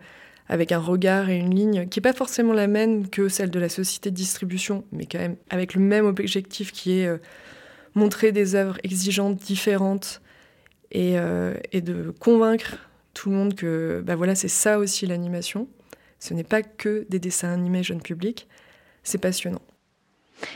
avec 0.49 0.71
un 0.71 0.79
regard 0.79 1.29
et 1.29 1.37
une 1.37 1.53
ligne 1.53 1.87
qui 1.87 1.99
n'est 1.99 2.01
pas 2.01 2.13
forcément 2.13 2.53
la 2.53 2.65
même 2.65 3.07
que 3.07 3.29
celle 3.29 3.51
de 3.51 3.59
la 3.59 3.69
société 3.69 4.09
de 4.09 4.15
distribution, 4.15 4.83
mais 4.91 5.05
quand 5.05 5.19
même 5.19 5.35
avec 5.51 5.75
le 5.75 5.81
même 5.81 6.05
objectif 6.07 6.71
qui 6.71 6.99
est 6.99 7.09
montrer 7.95 8.31
des 8.31 8.55
œuvres 8.55 8.77
exigeantes, 8.83 9.37
différentes, 9.37 10.21
et, 10.91 11.17
euh, 11.17 11.53
et, 11.71 11.81
de 11.81 12.13
convaincre 12.19 12.89
tout 13.13 13.29
le 13.29 13.35
monde 13.35 13.55
que 13.55 14.01
bah 14.05 14.15
voilà, 14.15 14.35
c'est 14.35 14.47
ça 14.47 14.79
aussi 14.79 15.05
l'animation. 15.05 15.67
Ce 16.19 16.33
n'est 16.33 16.43
pas 16.43 16.61
que 16.61 17.05
des 17.09 17.19
dessins 17.19 17.51
animés 17.51 17.83
jeunes 17.83 18.01
publics, 18.01 18.47
c'est 19.03 19.17
passionnant. 19.17 19.61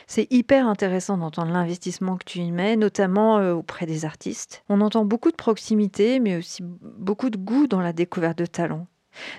C'est 0.07 0.31
hyper 0.31 0.67
intéressant 0.67 1.17
d'entendre 1.17 1.51
l'investissement 1.51 2.17
que 2.17 2.25
tu 2.25 2.39
y 2.39 2.51
mets, 2.51 2.75
notamment 2.75 3.37
euh, 3.37 3.53
auprès 3.53 3.85
des 3.85 4.05
artistes. 4.05 4.63
On 4.69 4.81
entend 4.81 5.05
beaucoup 5.05 5.31
de 5.31 5.35
proximité, 5.35 6.19
mais 6.19 6.37
aussi 6.37 6.63
beaucoup 6.63 7.29
de 7.29 7.37
goût 7.37 7.67
dans 7.67 7.81
la 7.81 7.93
découverte 7.93 8.37
de 8.37 8.45
talents. 8.45 8.87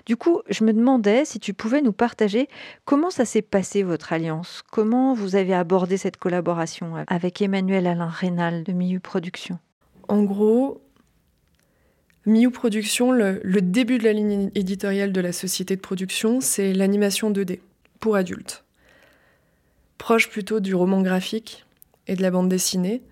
Du 0.06 0.16
coup, 0.16 0.40
je 0.48 0.64
me 0.64 0.72
demandais 0.72 1.24
si 1.24 1.38
tu 1.38 1.52
pouvais 1.52 1.82
nous 1.82 1.92
partager 1.92 2.48
comment 2.84 3.10
ça 3.10 3.24
s'est 3.24 3.42
passé 3.42 3.82
votre 3.82 4.12
alliance, 4.12 4.62
comment 4.70 5.12
vous 5.12 5.36
avez 5.36 5.52
abordé 5.52 5.98
cette 5.98 6.16
collaboration 6.16 7.04
avec 7.06 7.42
Emmanuel 7.42 7.86
Alain 7.86 8.08
Rénal 8.08 8.64
de 8.64 8.72
Miu 8.72 9.00
Productions? 9.00 9.58
En 10.08 10.22
gros, 10.22 10.80
Miu 12.26 12.50
Productions, 12.50 13.12
le, 13.12 13.40
le, 13.42 13.62
début 13.62 13.98
de 13.98 14.04
la 14.04 14.12
ligne 14.12 14.50
éditoriale 14.54 15.12
de 15.12 15.20
la 15.20 15.32
société 15.32 15.76
de 15.76 15.80
production, 15.80 16.40
c'est 16.40 16.72
l'animation 16.72 17.30
2D 17.30 17.60
pour 18.00 18.16
adultes. 18.16 18.64
Proche 19.98 20.28
plutôt 20.28 20.60
du 20.60 20.74
roman 20.74 21.02
graphique 21.02 21.64
et 22.06 22.16
de 22.16 22.22
la 22.22 22.30
bande 22.30 22.48
dessinée, 22.48 23.02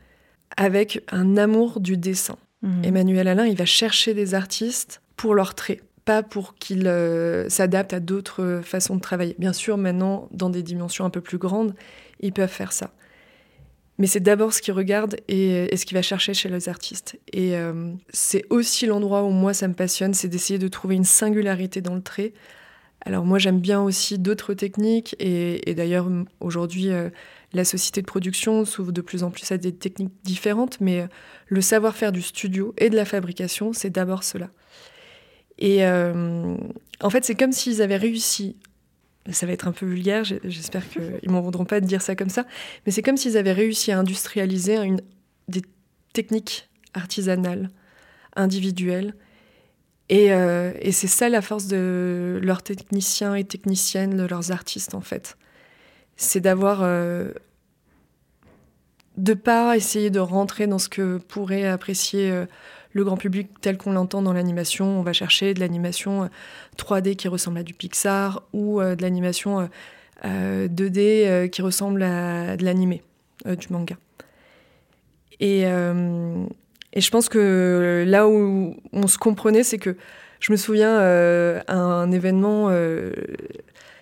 avec 0.57 1.03
un 1.11 1.37
amour 1.37 1.81
du 1.81 1.97
dessin. 1.97 2.37
Mmh. 2.63 2.85
Emmanuel 2.85 3.29
Alain, 3.29 3.47
il 3.47 3.57
va 3.57 3.65
chercher 3.65 4.15
des 4.15 4.35
artistes 4.35 5.01
pour 5.17 5.35
leurs 5.35 5.55
traits 5.55 5.83
pas 6.05 6.23
pour 6.23 6.55
qu'ils 6.57 6.87
euh, 6.87 7.49
s'adaptent 7.49 7.95
à 7.95 8.01
d'autres 8.01 8.61
façons 8.63 8.97
de 8.97 9.01
travailler. 9.01 9.35
Bien 9.39 9.53
sûr, 9.53 9.77
maintenant, 9.77 10.29
dans 10.33 10.51
des 10.51 10.63
dimensions 10.63 11.05
un 11.05 11.11
peu 11.11 11.21
plus 11.21 11.39
grandes, 11.39 11.75
ils 12.21 12.33
peuvent 12.33 12.49
faire 12.49 12.73
ça. 12.73 12.91
Mais 13.99 14.07
c'est 14.07 14.21
d'abord 14.21 14.53
ce 14.53 14.61
qu'ils 14.61 14.75
regardent 14.75 15.17
et, 15.29 15.75
ce 15.77 15.87
qu'ils 15.87 15.97
va 15.97 16.03
chercher 16.03 16.35
chez 16.35 16.49
les 16.49 16.69
artistes. 16.69 17.19
Et 17.33 17.57
euh, 17.57 17.93
c'est 18.11 18.45
aussi 18.51 18.87
l'endroit 18.87 19.23
où 19.23 19.31
moi, 19.31 19.55
ça 19.55 19.69
me 19.69 19.75
passionne, 19.75 20.15
c'est 20.15 20.29
d'essayer 20.29 20.59
de 20.59 20.69
trouver 20.69 20.97
une 20.97 21.05
singularité 21.05 21.81
dans 21.81 21.95
le 21.95 22.03
trait. 22.03 22.33
Alors 23.03 23.25
moi, 23.25 23.39
j'aime 23.39 23.61
bien 23.61 23.81
aussi 23.81 24.19
d'autres 24.19 24.55
techniques. 24.55 25.15
Et, 25.21 25.75
d'ailleurs, 25.75 26.09
aujourd'hui, 26.41 26.91
euh, 26.91 27.11
la 27.53 27.65
société 27.65 28.01
de 28.01 28.07
production 28.07 28.65
s'ouvre 28.65 28.91
de 28.91 29.01
plus 29.01 29.23
en 29.23 29.31
plus 29.31 29.53
à 29.53 29.59
des 29.59 29.73
techniques 29.73 30.15
différentes. 30.25 30.81
Mais 30.81 31.07
le 31.47 31.61
savoir-faire 31.61 32.11
du 32.11 32.23
studio 32.23 32.75
et 32.79 32.91
de 32.91 32.97
la 32.97 33.05
fabrication, 33.05 33.73
c'est 33.73 33.91
d'abord 33.91 34.25
cela. 34.25 34.51
Et 35.59 35.85
euh, 35.85 36.57
en 37.01 37.11
fait, 37.11 37.25
c'est 37.25 37.35
comme 37.35 37.53
s'ils 37.53 37.83
avaient 37.83 37.97
réussi. 37.97 38.57
Ça 39.31 39.47
va 39.47 39.53
être 39.53 39.67
un 39.67 39.73
peu 39.73 39.87
vulgaire, 39.87 40.23
j'espère 40.25 40.87
qu'ils 40.89 41.31
m'en 41.31 41.41
voudront 41.41 41.65
pas 41.65 41.81
de 41.81 41.87
dire 41.87 42.03
ça 42.03 42.15
comme 42.15 42.29
ça, 42.29 42.45
mais 42.85 42.93
c'est 42.93 43.01
comme 43.01 43.17
s'ils 43.17 43.39
avaient 43.39 43.53
réussi 43.53 43.91
à 43.91 43.99
industrialiser 43.99 44.77
une, 44.77 45.01
des 45.49 45.63
techniques 46.13 46.69
artisanales, 46.93 47.71
individuelles. 48.37 49.15
Et, 50.11 50.33
euh, 50.33 50.73
et 50.81 50.93
c'est 50.93 51.07
ça 51.07 51.31
la 51.31 51.41
force 51.41 51.67
de 51.69 52.39
leurs 52.43 52.63
techniciens 52.63 53.35
et 53.35 53.45
techniciennes, 53.45 54.17
de 54.17 54.25
leurs 54.25 54.53
artistes 54.53 54.95
en 54.95 55.01
fait. 55.01 55.39
C'est 56.17 56.41
d'avoir 56.41 56.81
euh, 56.83 57.33
de 59.17 59.33
pas 59.33 59.75
essayer 59.75 60.11
de 60.11 60.21
rentrer 60.21 60.67
dans 60.67 60.79
ce 60.79 60.91
que 60.91 61.17
pourrait 61.17 61.67
apprécier 61.67 62.45
le 62.95 63.05
grand 63.05 63.17
public 63.17 63.49
tel 63.61 63.77
qu'on 63.77 63.93
l'entend 63.93 64.23
dans 64.23 64.33
l'animation. 64.33 64.99
On 64.99 65.03
va 65.03 65.13
chercher 65.13 65.53
de 65.53 65.61
l'animation 65.61 66.31
3D 66.79 67.11
euh, 67.11 67.15
qui 67.15 67.29
ressemble 67.29 67.59
à 67.59 67.63
du 67.63 67.75
Pixar 67.75 68.43
ou 68.53 68.81
euh, 68.81 68.95
de 68.95 69.03
l'animation 69.03 69.69
2D 70.25 70.99
euh, 70.99 71.49
qui 71.49 71.61
ressemble 71.61 72.03
à 72.03 72.57
de 72.57 72.65
l'animé, 72.65 73.03
du 73.45 73.67
manga. 73.71 73.97
Et, 75.41 75.63
et, 75.63 77.01
je 77.01 77.11
pense 77.11 77.29
que 77.29 78.05
là 78.07 78.29
où 78.29 78.77
on 78.93 79.07
se 79.09 79.19
comprenait, 79.19 79.65
c'est 79.65 79.79
que 79.79 79.97
je 80.39 80.53
me 80.53 80.57
souviens 80.57 80.97
à 80.97 81.75
un 81.75 82.11
événement, 82.13 82.71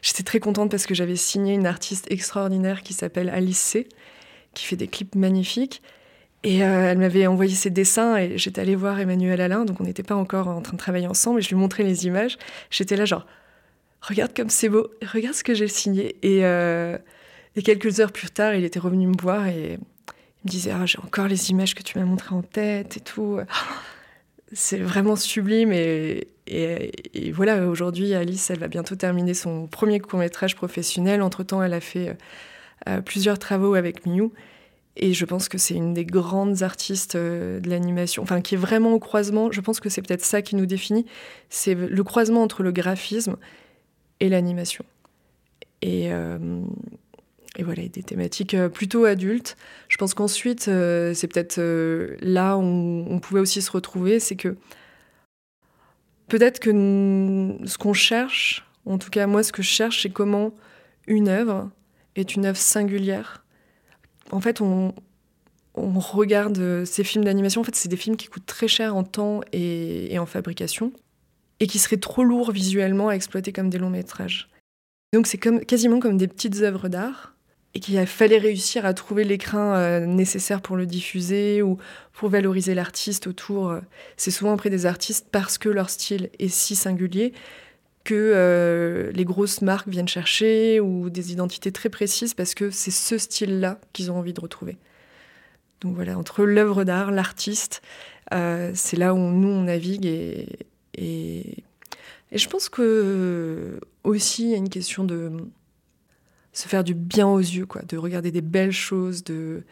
j'étais 0.03 0.23
très 0.23 0.39
contente 0.39 0.71
parce 0.71 0.87
que 0.87 0.95
j'avais 0.95 1.17
signé 1.17 1.55
une 1.55 1.67
artiste 1.67 2.07
extraordinaire 2.11 2.83
qui 2.83 2.93
s'appelle 2.93 3.31
Alice 3.31 3.59
C, 3.59 3.89
qui 4.53 4.67
fait 4.67 4.77
des 4.77 4.89
clips 4.89 5.15
magnifiques. 5.15 5.83
Et 6.45 6.65
euh, 6.65 6.91
elle 6.91 6.99
m'avait 6.99 7.27
envoyé 7.27 7.55
ses 7.55 7.71
dessins 7.71 8.17
et 8.17 8.37
j'étais 8.37 8.61
allée 8.61 8.75
voir 8.75 8.99
Emmanuel 8.99 9.41
Alain, 9.41 9.65
donc 9.65 9.81
on 9.81 9.85
n'était 9.85 10.03
pas 10.03 10.17
encore 10.17 10.49
en 10.49 10.61
train 10.61 10.73
de 10.73 10.79
travailler 10.79 11.07
ensemble 11.07 11.39
et 11.39 11.43
je 11.43 11.49
lui 11.49 11.57
montrais 11.57 11.85
les 11.85 12.07
images. 12.07 12.37
J'étais 12.71 12.97
là 12.97 13.05
genre, 13.05 13.27
regarde 14.01 14.35
comme 14.35 14.51
c'est 14.51 14.69
beau, 14.69 14.89
regarde 15.13 15.37
ce 15.37 15.45
que 15.45 15.55
j'ai 15.55 15.69
signé. 15.69 16.17
Et, 16.23 16.45
euh, 16.45 16.99
quelques 17.65 18.01
heures 18.01 18.13
plus 18.13 18.31
tard, 18.31 18.55
il 18.55 18.65
était 18.65 18.81
revenu 18.81 19.07
me 19.07 19.21
voir 19.21 19.47
et 19.47 19.75
il 19.75 20.47
me 20.47 20.51
disait, 20.51 20.73
ah, 20.73 20.85
j'ai 20.85 20.99
encore 20.99 21.29
les 21.29 21.51
images 21.51 21.75
que 21.75 21.83
tu 21.83 21.99
m'as 21.99 22.05
montrées 22.05 22.35
en 22.35 22.43
tête 22.43 22.97
et 22.97 23.01
tout. 23.01 23.39
C'est 24.55 24.79
vraiment 24.79 25.17
sublime 25.17 25.73
et, 25.73 26.29
et, 26.47 27.33
voilà, 27.33 27.67
aujourd'hui, 27.67 28.15
Alice, 28.15 28.51
elle 28.51 28.59
va 28.59 28.69
bientôt 28.69 28.95
terminer 28.95 29.35
son 29.35 29.67
premier 29.67 30.01
court 30.01 30.19
métrage 30.19 30.57
professionnel. 30.57 31.23
Entre-temps, 31.23 31.63
elle 31.63 31.73
a 31.73 31.81
fait 31.81 32.17
euh, 32.89 33.01
plusieurs 33.01 33.39
travaux 33.39 33.75
avec 33.75 34.07
Miu. 34.07 34.31
Et 34.97 35.15
je 35.15 35.25
pense 35.25 35.49
que 35.49 35.57
c'est 35.57 35.75
une 35.75 35.95
des 35.95 36.05
grandes 36.05 36.63
artistes 36.63 37.15
euh, 37.15 37.61
de 37.61 37.71
l'animation, 37.71 38.23
enfin 38.23 38.43
qui 38.43 38.55
est 38.55 38.59
vraiment 38.59 38.93
au 38.93 38.99
croisement. 38.99 39.51
Je 39.51 39.61
pense 39.61 39.81
que 39.81 39.89
c'est 39.89 40.03
peut-être 40.03 40.25
ça 40.25 40.43
qui 40.43 40.55
nous 40.55 40.67
définit. 40.67 41.07
C'est 41.49 41.75
le 41.75 42.05
croisement 42.05 42.43
entre 42.43 42.63
le 42.63 42.73
graphisme 42.73 43.37
et 44.21 44.29
l'animation. 44.29 44.85
Et, 45.81 46.13
euh, 46.13 46.39
voilà, 47.59 47.87
des 47.89 48.03
thématiques 48.03 48.55
euh, 48.55 48.69
plutôt 48.69 49.05
adultes. 49.05 49.57
Je 49.89 49.97
pense 49.97 50.13
qu'ensuite, 50.13 50.65
c'est 50.65 51.29
peut-être 51.29 51.59
là 52.21 52.59
où 52.59 52.63
on 52.63 53.19
pouvait 53.19 53.41
aussi 53.41 53.63
se 53.63 53.71
retrouver, 53.71 54.21
c'est 54.21 54.37
que 54.37 54.57
peut-être 56.29 56.61
que 56.61 56.71
ce 56.71 57.79
qu'on 57.79 57.93
cherche, 57.95 58.67
en 58.85 58.99
tout 58.99 59.11
cas 59.11 59.27
moi 59.27 59.43
ce 59.43 59.53
que 59.53 59.63
je 59.63 59.69
cherche, 59.69 60.03
c'est 60.03 60.11
comment 60.11 60.53
une 61.07 61.29
œuvre 61.29 61.71
est 62.15 62.35
une 62.35 62.47
œuvre 62.47 62.59
singulière 62.59 63.42
en 64.31 64.41
fait, 64.41 64.61
on, 64.61 64.95
regarde 65.75 66.85
ces 66.85 67.05
films 67.05 67.25
d'animation. 67.25 67.61
En 67.61 67.65
fait, 67.65 67.75
c'est 67.75 67.89
des 67.89 67.97
films 67.97 68.17
qui 68.17 68.29
coûtent 68.29 68.47
très 68.47 68.69
cher 68.69 68.95
en 68.95 69.05
temps 69.05 69.41
et, 69.53 70.19
en 70.19 70.27
fabrication 70.27 70.93
et 71.61 71.67
qui 71.67 71.79
seraient 71.79 71.97
trop 71.97 72.25
lourds 72.25 72.51
visuellement 72.51 73.09
à 73.09 73.15
exploiter 73.15 73.53
comme 73.53 73.71
des 73.71 73.79
longs 73.79 73.91
métrages. 73.91 74.49
Donc, 75.13 75.27
c'est 75.27 75.39
quasiment 75.39 76.01
comme 76.01 76.17
des 76.17 76.29
petites 76.29 76.61
œuvres 76.63 76.89
d'art 76.89 77.35
et 77.75 77.81
qu'il 77.81 78.05
fallait 78.07 78.39
réussir 78.39 78.85
à 78.85 78.93
trouver 78.93 79.25
l'écran 79.25 79.75
euh, 79.75 80.05
nécessaire 80.05 80.61
pour 80.61 80.77
le 80.77 80.85
diffuser 80.85 81.63
ou 81.63 81.79
pour 82.13 82.29
valoriser 82.29 82.75
l'artiste 82.75 83.27
autour. 83.27 83.75
C'est 84.17 84.31
souvent 84.31 84.55
auprès 84.55 84.71
des 84.71 84.85
artistes 84.85 85.29
parce 85.31 85.57
que 85.57 85.69
leur 85.69 85.89
style 85.89 86.31
est 86.39 86.49
si 86.49 86.77
singulier 86.77 87.33
que 88.05 88.15
euh, 88.15 89.13
les 89.13 89.25
grosses 89.25 89.63
marques 89.63 89.89
viennent 89.89 90.09
chercher 90.09 90.81
ou 90.81 91.11
des 91.11 91.33
identités 91.33 91.73
très 91.73 91.89
précises 91.89 92.35
parce 92.35 92.55
que 92.55 92.71
c'est 92.71 92.91
ce 92.91 93.19
style-là 93.19 93.81
qu'ils 93.93 94.11
ont 94.11 94.19
envie 94.19 94.33
de 94.33 94.41
retrouver. 94.41 94.77
Donc 95.81 95.95
voilà, 95.95 96.19
entre 96.19 96.45
l'œuvre 96.45 96.85
d'art, 96.85 97.11
l'artiste, 97.11 97.83
euh, 98.33 98.73
c'est 98.75 98.97
là 98.97 99.15
où 99.15 99.19
nous 99.19 99.49
on 99.49 99.63
navigue 99.63 100.07
et, 100.07 100.49
et, 100.95 101.57
je 102.33 102.49
pense 102.49 102.69
que 102.69 103.79
aussi 104.05 104.45
il 104.45 104.51
y 104.51 104.55
a 104.55 104.57
une 104.57 104.71
question 104.71 105.05
de 105.05 105.33
se 106.53 106.67
faire 106.67 106.83
du 106.83 106.95
bien 106.95 107.29
aux 107.29 107.39
yeux, 107.39 107.67
quoi, 107.67 107.83
de 107.83 107.97
regarder 107.97 108.31
des 108.31 108.41
belles 108.41 108.73
choses, 108.73 109.23
de 109.23 109.65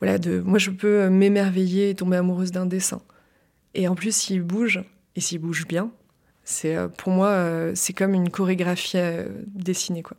voilà, 0.00 0.18
de 0.18 0.40
moi 0.40 0.58
je 0.58 0.70
peux 0.70 1.08
m'émerveiller 1.08 1.90
et 1.90 1.94
tomber 1.94 2.16
amoureuse 2.16 2.52
d'un 2.52 2.66
dessin. 2.66 3.02
Et 3.74 3.86
en 3.88 3.94
plus 3.94 4.14
s'il 4.14 4.42
bouge 4.42 4.82
et 5.14 5.20
s'il 5.20 5.40
bouge 5.40 5.66
bien, 5.66 5.92
c'est 6.52 6.76
euh, 6.76 6.88
pour 6.88 7.12
moi 7.12 7.28
euh, 7.28 7.72
c'est 7.74 7.92
comme 7.92 8.14
une 8.14 8.30
chorégraphie 8.30 8.98
euh, 8.98 9.24
dessinée, 9.46 10.02
quoi. 10.02 10.16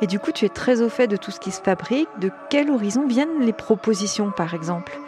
Et 0.00 0.06
du 0.06 0.18
coup, 0.18 0.32
tu 0.32 0.46
es 0.46 0.48
très 0.48 0.80
au 0.80 0.88
fait 0.88 1.06
de 1.06 1.16
tout 1.16 1.30
ce 1.30 1.38
qui 1.40 1.50
se 1.50 1.60
fabrique. 1.60 2.08
De 2.18 2.30
quel 2.48 2.70
horizon 2.70 3.06
viennent 3.06 3.42
les 3.42 3.52
propositions, 3.52 4.30
par 4.30 4.54
exemple? 4.54 4.98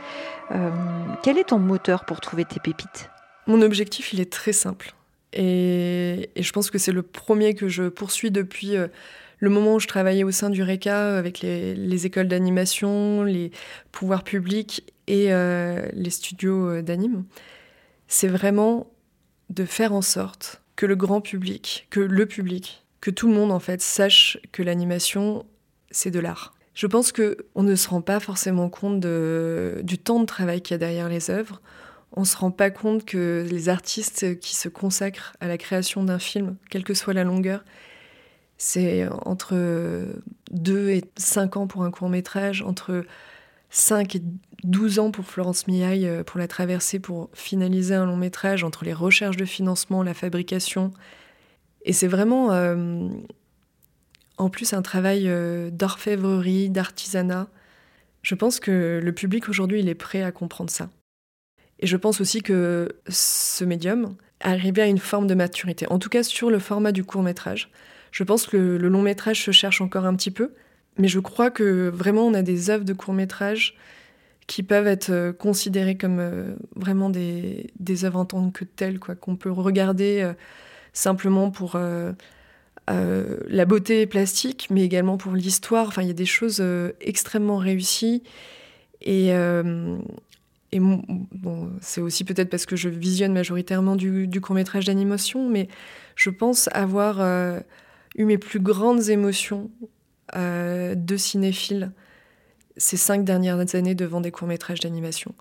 Quel 1.23 1.39
est 1.39 1.49
ton 1.49 1.59
moteur 1.59 2.05
pour 2.05 2.21
trouver 2.21 2.45
tes 2.45 2.61
pépites? 2.61 3.09
Mon 3.47 3.63
objectif, 3.63 4.13
il 4.13 4.21
est 4.21 4.31
très 4.31 4.53
simple. 4.53 4.93
Et, 5.33 6.29
je 6.37 6.53
pense 6.53 6.71
que 6.71 6.77
c'est 6.77 6.93
le 6.93 7.01
premier 7.03 7.55
que 7.55 7.69
je 7.69 7.85
poursuis 7.89 8.31
depuis 8.31 8.77
le 9.39 9.51
moment 9.51 9.77
où 9.77 9.81
je 9.81 9.87
travaillais 9.87 10.25
au 10.25 10.33
sein 10.33 10.51
du 10.51 10.63
RECA 10.63 11.17
avec 11.17 11.41
les, 11.41 12.07
écoles 12.07 12.29
d'animation, 12.29 13.23
les 13.23 13.53
pouvoirs 13.91 14.23
publics 14.23 14.93
et 15.07 15.29
les 15.31 16.11
studios 16.11 16.83
d'anime. 16.83 17.25
C'est 18.07 18.29
vraiment 18.29 18.87
de 19.51 19.65
faire 19.65 19.93
en 19.93 20.03
sorte 20.03 20.63
que 20.77 20.87
le 20.87 20.97
grand 20.97 21.21
public, 21.21 21.87
que 21.91 22.01
le 22.01 22.27
public, 22.27 22.85
que 23.01 23.11
tout 23.11 23.29
le 23.29 23.35
monde 23.35 23.53
en 23.53 23.61
fait 23.61 23.81
sache 23.81 24.39
que 24.53 24.63
l'animation 24.63 25.45
c'est 25.91 26.11
de 26.11 26.21
l'art. 26.21 26.55
Je 26.75 26.87
pense 26.87 27.13
que 27.13 27.39
on 27.55 27.63
ne 27.63 27.75
se 27.75 27.89
rend 27.89 28.03
pas 28.03 28.21
forcément 28.21 28.69
compte 28.69 29.01
du 29.01 29.99
temps 29.99 30.21
de 30.21 30.27
travail 30.27 30.63
qu'il 30.63 30.75
y 30.75 30.77
a 30.77 30.79
derrière 30.79 31.09
les 31.09 31.31
œuvres. 31.31 31.61
On 32.13 32.25
se 32.25 32.37
rend 32.37 32.51
pas 32.51 32.71
compte 32.71 33.05
que 33.05 33.47
les 33.51 33.69
artistes 33.69 34.39
qui 34.39 34.55
se 34.55 34.69
consacrent 34.69 35.37
à 35.41 35.49
la 35.49 35.59
création 35.59 36.05
d'un 36.05 36.19
film, 36.19 36.57
quelle 36.71 36.85
que 36.85 36.95
soit 36.95 37.15
la 37.15 37.25
longueur, 37.25 37.65
c'est 38.57 39.09
entre 39.25 39.55
2 40.53 40.89
et 40.91 41.05
5 41.17 41.57
ans 41.57 41.67
pour 41.67 41.83
un 41.83 41.91
court 41.91 42.09
métrage, 42.09 42.63
entre 42.63 43.05
5 43.71 44.17
et 44.17 44.23
12 44.65 44.99
ans 44.99 45.11
pour 45.11 45.25
Florence 45.25 45.67
Miaille 45.69 46.07
euh, 46.07 46.25
pour 46.25 46.39
la 46.39 46.49
traversée, 46.49 46.99
pour 46.99 47.31
finaliser 47.33 47.95
un 47.95 48.07
long 48.07 48.17
métrage 48.17 48.65
entre 48.65 48.85
les 48.85 48.93
recherches 48.93 49.37
de 49.37 49.45
financement, 49.45 50.03
la 50.03 50.15
fabrication. 50.15 50.93
Et 51.85 51.93
c'est 51.93 52.09
vraiment 52.09 52.53
euh, 52.53 53.09
en 54.37 54.51
plus 54.51 54.73
un 54.73 54.83
travail 54.83 55.29
euh, 55.29 55.71
d'orfèvrerie, 55.71 56.71
d'artisanat. 56.71 57.49
Je 58.23 58.35
pense 58.35 58.59
que 58.61 59.01
le 59.03 59.13
public 59.13 59.49
aujourd'hui, 59.49 59.81
il 59.81 59.89
est 59.89 59.95
prêt 59.95 60.23
à 60.23 60.33
comprendre 60.33 60.71
ça. 60.71 60.91
Et 61.81 61.87
je 61.87 61.97
pense 61.97 62.21
aussi 62.21 62.43
que 62.43 62.89
ce 63.09 63.65
médium 63.65 64.17
arrivé 64.41 64.83
à 64.83 64.87
une 64.87 64.99
forme 64.99 65.29
de 65.29 65.35
maturité, 65.35 65.87
en 65.91 65.99
tout 65.99 66.09
cas 66.09 66.23
sur 66.23 66.51
le 66.51 66.59
format 66.59 66.93
du 66.93 67.05
court 67.05 67.23
métrage. 67.23 67.71
Je 68.11 68.25
pense 68.25 68.47
que 68.47 68.57
le 68.57 68.89
long 68.89 69.03
métrage 69.03 69.43
se 69.45 69.51
cherche 69.51 69.81
encore 69.81 70.05
un 70.05 70.15
petit 70.17 70.31
peu, 70.31 70.53
mais 70.97 71.09
je 71.09 71.21
crois 71.21 71.51
que 71.51 71.89
vraiment 71.89 72.27
on 72.27 72.35
a 72.35 72.43
des 72.43 72.71
œuvres 72.71 72.85
de 72.85 72.93
court 72.93 73.15
métrage 73.15 73.77
qui 74.49 74.63
peuvent 74.63 74.87
être 74.87 75.11
euh, 75.11 75.33
considérées 75.33 75.97
comme 75.97 76.19
euh, 76.19 76.57
vraiment 76.75 77.11
des, 77.11 77.69
des 77.79 78.05
œuvres 78.05 78.19
en 78.19 78.25
tant 78.25 78.51
que 78.51 78.65
telles, 78.65 78.99
quoi, 78.99 79.15
qu'on 79.15 79.37
peut 79.37 79.53
regarder 79.53 80.23
euh, 80.23 80.33
simplement 80.93 81.53
pour 81.53 81.79
la 82.89 83.65
beauté 83.67 84.07
plastique, 84.07 84.69
mais 84.71 84.83
également 84.83 85.19
pour 85.19 85.35
l'histoire. 85.35 85.87
Enfin, 85.89 86.03
il 86.03 86.09
y 86.09 86.11
a 86.11 86.15
des 86.15 86.27
choses 86.27 86.65
extrêmement 87.01 87.59
réussies. 87.59 88.23
Et, 89.03 89.29
et 89.29 90.81
bon, 90.81 91.71
c'est 91.83 92.01
aussi 92.01 92.25
peut-être 92.25 92.49
parce 92.49 92.65
que 92.65 92.75
je 92.75 92.89
visionne 92.89 93.35
majoritairement 93.35 93.95
du, 93.95 94.41
court 94.41 94.57
métrage 94.57 94.87
d'animation, 94.87 95.49
mais 95.49 95.69
je 96.17 96.31
pense 96.31 96.69
avoir 96.73 97.21
eu 98.17 98.25
mes 98.25 98.39
plus 98.39 98.61
grandes 98.61 99.11
émotions 99.11 99.71
de 100.35 101.17
cinéphiles 101.17 101.93
ces 102.79 102.97
cinq 102.97 103.25
dernières 103.25 103.75
années 103.75 103.95
devant 103.95 104.21
des 104.21 104.31
courts-métrages 104.31 104.81
d'animation. 104.81 105.35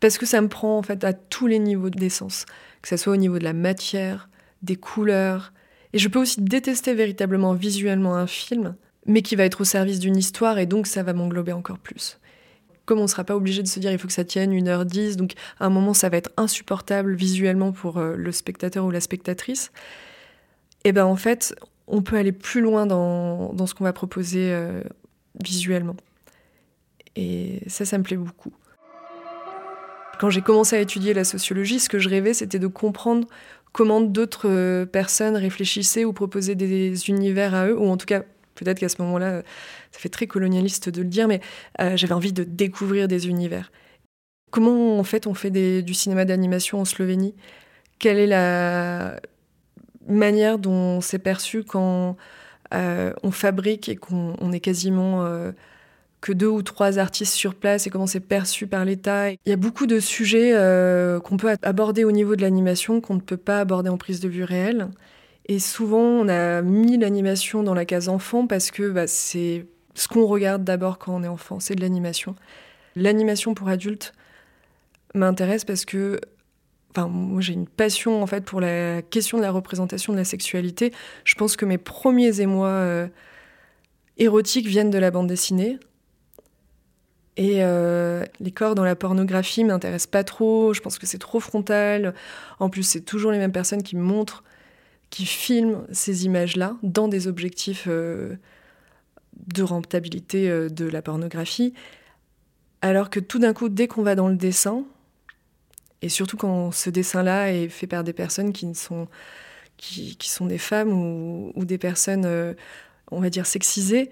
Parce 0.00 0.18
que 0.18 0.26
ça 0.26 0.40
me 0.40 0.48
prend 0.48 0.78
en 0.78 0.82
fait 0.82 1.04
à 1.04 1.12
tous 1.12 1.46
les 1.46 1.58
niveaux 1.58 1.90
d'essence, 1.90 2.46
que 2.82 2.88
ce 2.88 2.96
soit 2.96 3.12
au 3.12 3.16
niveau 3.16 3.38
de 3.38 3.44
la 3.44 3.52
matière, 3.52 4.28
des 4.62 4.76
couleurs. 4.76 5.52
Et 5.92 5.98
je 5.98 6.08
peux 6.08 6.20
aussi 6.20 6.40
détester 6.40 6.94
véritablement 6.94 7.54
visuellement 7.54 8.16
un 8.16 8.26
film, 8.26 8.76
mais 9.06 9.22
qui 9.22 9.36
va 9.36 9.44
être 9.44 9.60
au 9.60 9.64
service 9.64 9.98
d'une 9.98 10.16
histoire 10.16 10.58
et 10.58 10.66
donc 10.66 10.86
ça 10.86 11.02
va 11.02 11.12
m'englober 11.12 11.52
encore 11.52 11.78
plus. 11.78 12.18
Comme 12.84 12.98
on 12.98 13.02
ne 13.02 13.08
sera 13.08 13.24
pas 13.24 13.34
obligé 13.34 13.62
de 13.62 13.68
se 13.68 13.80
dire 13.80 13.90
il 13.90 13.98
faut 13.98 14.06
que 14.06 14.12
ça 14.12 14.24
tienne 14.24 14.52
1h10, 14.52 15.16
donc 15.16 15.32
à 15.58 15.66
un 15.66 15.70
moment 15.70 15.94
ça 15.94 16.08
va 16.08 16.18
être 16.18 16.30
insupportable 16.36 17.14
visuellement 17.14 17.72
pour 17.72 17.98
euh, 17.98 18.14
le 18.16 18.32
spectateur 18.32 18.84
ou 18.84 18.90
la 18.90 19.00
spectatrice, 19.00 19.72
et 20.84 20.92
ben 20.92 21.04
en 21.04 21.16
fait 21.16 21.54
on 21.88 22.02
peut 22.02 22.16
aller 22.16 22.32
plus 22.32 22.60
loin 22.60 22.86
dans, 22.86 23.52
dans 23.52 23.66
ce 23.66 23.74
qu'on 23.74 23.84
va 23.84 23.92
proposer 23.92 24.52
euh, 24.52 24.82
visuellement. 25.42 25.96
Et 27.16 27.60
ça, 27.66 27.84
ça 27.84 27.98
me 27.98 28.02
plaît 28.02 28.16
beaucoup. 28.16 28.52
Quand 30.18 30.30
j'ai 30.30 30.42
commencé 30.42 30.76
à 30.76 30.80
étudier 30.80 31.14
la 31.14 31.24
sociologie, 31.24 31.78
ce 31.78 31.88
que 31.88 31.98
je 31.98 32.08
rêvais, 32.08 32.34
c'était 32.34 32.58
de 32.58 32.66
comprendre 32.66 33.28
comment 33.72 34.00
d'autres 34.00 34.48
euh, 34.48 34.86
personnes 34.86 35.36
réfléchissaient 35.36 36.04
ou 36.04 36.12
proposaient 36.12 36.54
des 36.54 37.10
univers 37.10 37.54
à 37.54 37.66
eux, 37.68 37.78
ou 37.78 37.86
en 37.88 37.98
tout 37.98 38.06
cas, 38.06 38.22
peut-être 38.54 38.78
qu'à 38.78 38.88
ce 38.88 39.00
moment-là, 39.02 39.42
ça 39.92 39.98
fait 39.98 40.08
très 40.08 40.26
colonialiste 40.26 40.88
de 40.88 41.02
le 41.02 41.08
dire, 41.08 41.28
mais 41.28 41.40
euh, 41.80 41.96
j'avais 41.96 42.14
envie 42.14 42.32
de 42.32 42.44
découvrir 42.44 43.08
des 43.08 43.28
univers. 43.28 43.70
Comment 44.50 44.98
en 44.98 45.04
fait 45.04 45.26
on 45.26 45.34
fait 45.34 45.50
du 45.82 45.92
cinéma 45.92 46.24
d'animation 46.24 46.80
en 46.80 46.86
Slovénie? 46.86 47.34
Quelle 47.98 48.18
est 48.18 48.26
la 48.26 49.20
manière 50.08 50.58
dont 50.58 51.00
c'est 51.00 51.18
perçu 51.18 51.64
quand 51.64 52.10
euh, 52.10 52.12
on 52.72 53.30
fabrique 53.30 53.88
et 53.88 53.96
qu'on 53.96 54.52
est 54.52 54.60
quasiment 54.60 55.24
euh, 55.24 55.52
que 56.20 56.32
deux 56.32 56.48
ou 56.48 56.62
trois 56.62 56.98
artistes 56.98 57.34
sur 57.34 57.54
place 57.54 57.86
et 57.86 57.90
comment 57.90 58.06
c'est 58.06 58.20
perçu 58.20 58.66
par 58.66 58.84
l'État. 58.84 59.30
Il 59.30 59.38
y 59.46 59.52
a 59.52 59.56
beaucoup 59.56 59.86
de 59.86 60.00
sujets 60.00 60.52
euh, 60.54 61.20
qu'on 61.20 61.36
peut 61.36 61.56
aborder 61.62 62.04
au 62.04 62.12
niveau 62.12 62.36
de 62.36 62.42
l'animation 62.42 63.00
qu'on 63.00 63.14
ne 63.14 63.20
peut 63.20 63.36
pas 63.36 63.60
aborder 63.60 63.90
en 63.90 63.96
prise 63.96 64.20
de 64.20 64.28
vue 64.28 64.44
réelle. 64.44 64.88
Et 65.46 65.60
souvent, 65.60 66.00
on 66.00 66.28
a 66.28 66.62
mis 66.62 66.98
l'animation 66.98 67.62
dans 67.62 67.74
la 67.74 67.84
case 67.84 68.08
enfant 68.08 68.46
parce 68.46 68.70
que 68.70 68.90
bah, 68.90 69.06
c'est 69.06 69.66
ce 69.94 70.08
qu'on 70.08 70.26
regarde 70.26 70.64
d'abord 70.64 70.98
quand 70.98 71.14
on 71.14 71.22
est 71.22 71.28
enfant, 71.28 71.60
c'est 71.60 71.76
de 71.76 71.80
l'animation. 71.80 72.34
L'animation 72.96 73.54
pour 73.54 73.68
adultes 73.68 74.12
m'intéresse 75.14 75.64
parce 75.64 75.84
que 75.84 76.20
moi 77.04 77.40
j'ai 77.40 77.52
une 77.52 77.66
passion 77.66 78.22
en 78.22 78.26
fait 78.26 78.44
pour 78.44 78.60
la 78.60 79.02
question 79.02 79.38
de 79.38 79.42
la 79.42 79.50
représentation 79.50 80.12
de 80.12 80.18
la 80.18 80.24
sexualité. 80.24 80.92
Je 81.24 81.34
pense 81.34 81.56
que 81.56 81.64
mes 81.64 81.78
premiers 81.78 82.40
émois 82.40 82.68
euh, 82.68 83.08
érotiques 84.16 84.66
viennent 84.66 84.90
de 84.90 84.98
la 84.98 85.10
bande 85.10 85.26
dessinée. 85.26 85.78
Et 87.38 87.62
euh, 87.62 88.24
les 88.40 88.50
corps 88.50 88.74
dans 88.74 88.84
la 88.84 88.96
pornographie 88.96 89.62
m'intéressent 89.62 90.10
pas 90.10 90.24
trop. 90.24 90.72
Je 90.72 90.80
pense 90.80 90.98
que 90.98 91.06
c'est 91.06 91.18
trop 91.18 91.38
frontal. 91.38 92.14
En 92.60 92.70
plus, 92.70 92.82
c'est 92.82 93.02
toujours 93.02 93.30
les 93.30 93.38
mêmes 93.38 93.52
personnes 93.52 93.82
qui 93.82 93.94
montrent, 93.94 94.42
qui 95.10 95.26
filment 95.26 95.86
ces 95.92 96.24
images-là 96.24 96.76
dans 96.82 97.08
des 97.08 97.28
objectifs 97.28 97.84
euh, 97.88 98.36
de 99.48 99.62
rentabilité 99.62 100.48
de 100.70 100.86
la 100.86 101.02
pornographie. 101.02 101.74
Alors 102.80 103.10
que 103.10 103.20
tout 103.20 103.38
d'un 103.38 103.52
coup, 103.52 103.68
dès 103.68 103.86
qu'on 103.86 104.02
va 104.02 104.14
dans 104.14 104.28
le 104.28 104.36
dessin, 104.36 104.84
et 106.02 106.08
surtout 106.08 106.36
quand 106.36 106.72
ce 106.72 106.90
dessin-là 106.90 107.52
est 107.52 107.68
fait 107.68 107.86
par 107.86 108.04
des 108.04 108.12
personnes 108.12 108.52
qui, 108.52 108.74
sont, 108.74 109.08
qui, 109.76 110.16
sont 110.20 110.46
des 110.46 110.58
femmes 110.58 110.92
ou, 110.92 111.64
des 111.64 111.78
personnes, 111.78 112.24
euh, 112.26 112.54
on 113.10 113.20
va 113.20 113.30
dire, 113.30 113.46
sexisées, 113.46 114.10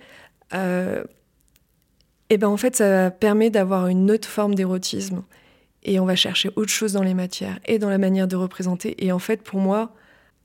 euh, 0.54 1.04
et 2.30 2.38
ben 2.38 2.48
en 2.48 2.56
fait, 2.56 2.76
ça 2.76 3.10
permet 3.10 3.50
d'avoir 3.50 3.86
une 3.88 4.10
autre 4.10 4.28
forme 4.28 4.54
d'érotisme. 4.54 5.22
Et 5.82 6.00
on 6.00 6.06
va 6.06 6.16
chercher 6.16 6.50
autre 6.56 6.70
chose 6.70 6.94
dans 6.94 7.02
les 7.02 7.12
matières 7.12 7.58
et 7.66 7.78
dans 7.78 7.90
la 7.90 7.98
manière 7.98 8.26
de 8.26 8.36
représenter. 8.36 9.04
Et 9.04 9.12
en 9.12 9.18
fait, 9.18 9.42
pour 9.42 9.60
moi, 9.60 9.94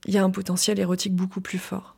il 0.06 0.14
y 0.14 0.18
a 0.18 0.22
un 0.22 0.30
potentiel 0.30 0.78
érotique 0.78 1.14
beaucoup 1.14 1.40
plus 1.40 1.58
fort. 1.58 1.96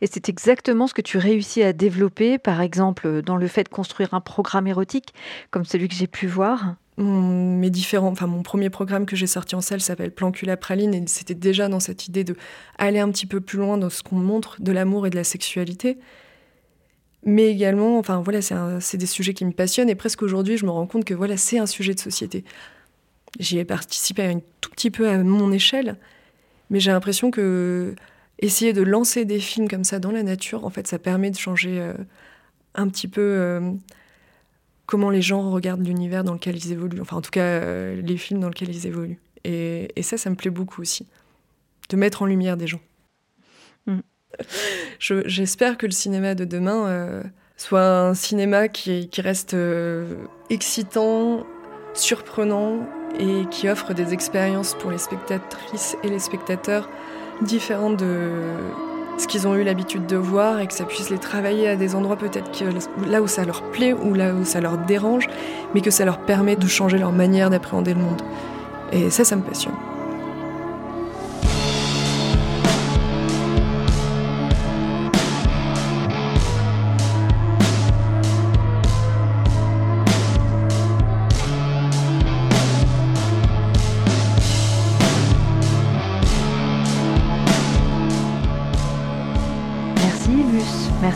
Et 0.00 0.06
c'est 0.06 0.28
exactement 0.28 0.86
ce 0.86 0.94
que 0.94 1.00
tu 1.00 1.18
réussis 1.18 1.62
à 1.62 1.72
développer, 1.72 2.38
par 2.38 2.60
exemple, 2.60 3.22
dans 3.22 3.36
le 3.36 3.46
fait 3.46 3.64
de 3.64 3.68
construire 3.68 4.12
un 4.12 4.20
programme 4.20 4.66
érotique, 4.66 5.14
comme 5.50 5.64
celui 5.64 5.88
que 5.88 5.94
j'ai 5.94 6.08
pu 6.08 6.26
voir 6.26 6.74
mes 6.98 7.70
différents, 7.70 8.08
enfin 8.08 8.26
mon 8.26 8.42
premier 8.42 8.68
programme 8.68 9.06
que 9.06 9.16
j'ai 9.16 9.26
sorti 9.26 9.54
en 9.54 9.60
salle 9.60 9.80
s'appelle 9.80 10.10
Plancula 10.10 10.56
Praline 10.56 10.94
et 10.94 11.02
c'était 11.06 11.34
déjà 11.34 11.68
dans 11.68 11.80
cette 11.80 12.06
idée 12.06 12.22
de 12.22 12.36
aller 12.78 12.98
un 12.98 13.10
petit 13.10 13.26
peu 13.26 13.40
plus 13.40 13.58
loin 13.58 13.78
dans 13.78 13.88
ce 13.88 14.02
qu'on 14.02 14.16
montre 14.16 14.60
de 14.60 14.72
l'amour 14.72 15.06
et 15.06 15.10
de 15.10 15.16
la 15.16 15.24
sexualité. 15.24 15.98
Mais 17.24 17.46
également, 17.46 17.98
enfin 17.98 18.20
voilà, 18.20 18.40
c'est 18.80 18.96
des 18.96 19.06
sujets 19.06 19.32
qui 19.32 19.44
me 19.44 19.52
passionnent 19.52 19.88
et 19.88 19.94
presque 19.94 20.22
aujourd'hui, 20.22 20.56
je 20.56 20.66
me 20.66 20.70
rends 20.70 20.86
compte 20.86 21.04
que 21.04 21.14
voilà, 21.14 21.36
c'est 21.36 21.58
un 21.58 21.66
sujet 21.66 21.94
de 21.94 22.00
société. 22.00 22.44
J'y 23.38 23.58
ai 23.58 23.64
participé 23.64 24.24
un 24.24 24.40
tout 24.60 24.70
petit 24.70 24.90
peu 24.90 25.08
à 25.08 25.18
mon 25.18 25.52
échelle, 25.52 25.96
Mais 26.70 26.80
j'ai 26.80 26.90
l'impression 26.90 27.30
que 27.30 27.94
essayer 28.38 28.72
de 28.72 28.82
lancer 28.82 29.24
des 29.24 29.38
films 29.40 29.68
comme 29.68 29.84
ça 29.84 29.98
dans 30.00 30.10
la 30.10 30.22
nature, 30.22 30.64
en 30.66 30.70
fait, 30.70 30.86
ça 30.86 30.98
permet 30.98 31.30
de 31.30 31.38
changer 31.38 31.80
euh, 31.80 31.94
un 32.74 32.88
petit 32.88 33.08
peu 33.08 33.20
euh, 33.20 33.72
comment 34.86 35.10
les 35.10 35.22
gens 35.22 35.50
regardent 35.50 35.86
l'univers 35.86 36.24
dans 36.24 36.34
lequel 36.34 36.56
ils 36.56 36.72
évoluent. 36.72 37.00
Enfin, 37.00 37.16
en 37.16 37.20
tout 37.20 37.30
cas, 37.30 37.42
euh, 37.42 38.00
les 38.02 38.16
films 38.16 38.40
dans 38.40 38.48
lesquels 38.48 38.70
ils 38.70 38.86
évoluent. 38.86 39.20
Et, 39.44 39.88
et, 39.96 40.02
ça, 40.02 40.16
ça 40.16 40.30
me 40.30 40.36
plaît 40.36 40.50
beaucoup 40.50 40.80
aussi. 40.80 41.06
De 41.88 41.96
mettre 41.96 42.22
en 42.22 42.26
lumière 42.26 42.56
des 42.56 42.66
gens. 42.66 42.80
Mm. 43.86 44.00
J'espère 44.98 45.76
que 45.78 45.86
le 45.86 45.92
cinéma 45.92 46.34
de 46.34 46.44
demain 46.44 47.22
soit 47.56 47.86
un 47.86 48.14
cinéma 48.14 48.68
qui, 48.68 49.08
qui 49.08 49.20
reste 49.20 49.54
excitant, 50.48 51.46
surprenant 51.94 52.88
et 53.18 53.44
qui 53.50 53.68
offre 53.68 53.94
des 53.94 54.12
expériences 54.14 54.74
pour 54.74 54.90
les 54.90 54.98
spectatrices 54.98 55.96
et 56.02 56.08
les 56.08 56.18
spectateurs 56.18 56.88
différentes 57.42 57.98
de 57.98 58.30
ce 59.22 59.28
qu'ils 59.28 59.46
ont 59.46 59.54
eu 59.54 59.62
l'habitude 59.62 60.06
de 60.06 60.16
voir 60.16 60.58
et 60.58 60.66
que 60.66 60.74
ça 60.74 60.84
puisse 60.84 61.08
les 61.08 61.18
travailler 61.18 61.68
à 61.68 61.76
des 61.76 61.94
endroits 61.94 62.16
peut-être 62.16 62.50
là 63.06 63.22
où 63.22 63.28
ça 63.28 63.44
leur 63.44 63.62
plaît 63.70 63.92
ou 63.92 64.14
là 64.14 64.34
où 64.34 64.44
ça 64.44 64.60
leur 64.60 64.78
dérange, 64.78 65.28
mais 65.74 65.80
que 65.80 65.90
ça 65.90 66.04
leur 66.04 66.18
permet 66.18 66.56
de 66.56 66.66
changer 66.66 66.98
leur 66.98 67.12
manière 67.12 67.48
d'appréhender 67.48 67.94
le 67.94 68.00
monde. 68.00 68.22
Et 68.90 69.10
ça, 69.10 69.24
ça 69.24 69.36
me 69.36 69.42
passionne. 69.42 69.74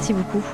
Merci 0.08 0.22
beaucoup. 0.22 0.46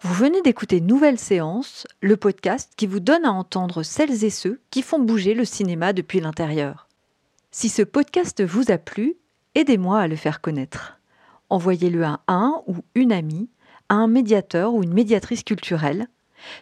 Vous 0.00 0.14
venez 0.14 0.42
d'écouter 0.42 0.80
Nouvelle 0.80 1.16
Séance, 1.16 1.86
le 2.00 2.16
podcast 2.16 2.72
qui 2.76 2.88
vous 2.88 2.98
donne 2.98 3.24
à 3.24 3.30
entendre 3.30 3.84
celles 3.84 4.24
et 4.24 4.30
ceux 4.30 4.60
qui 4.70 4.82
font 4.82 4.98
bouger 4.98 5.34
le 5.34 5.44
cinéma 5.44 5.92
depuis 5.92 6.18
l'intérieur. 6.18 6.88
Si 7.52 7.68
ce 7.68 7.82
podcast 7.82 8.42
vous 8.42 8.72
a 8.72 8.78
plu, 8.78 9.14
aidez-moi 9.54 10.00
à 10.00 10.08
le 10.08 10.16
faire 10.16 10.40
connaître. 10.40 10.98
Envoyez-le 11.50 12.02
à 12.02 12.20
un 12.26 12.64
ou 12.66 12.78
une 12.96 13.12
amie, 13.12 13.48
à 13.88 13.94
un 13.94 14.08
médiateur 14.08 14.74
ou 14.74 14.82
une 14.82 14.92
médiatrice 14.92 15.44
culturelle. 15.44 16.08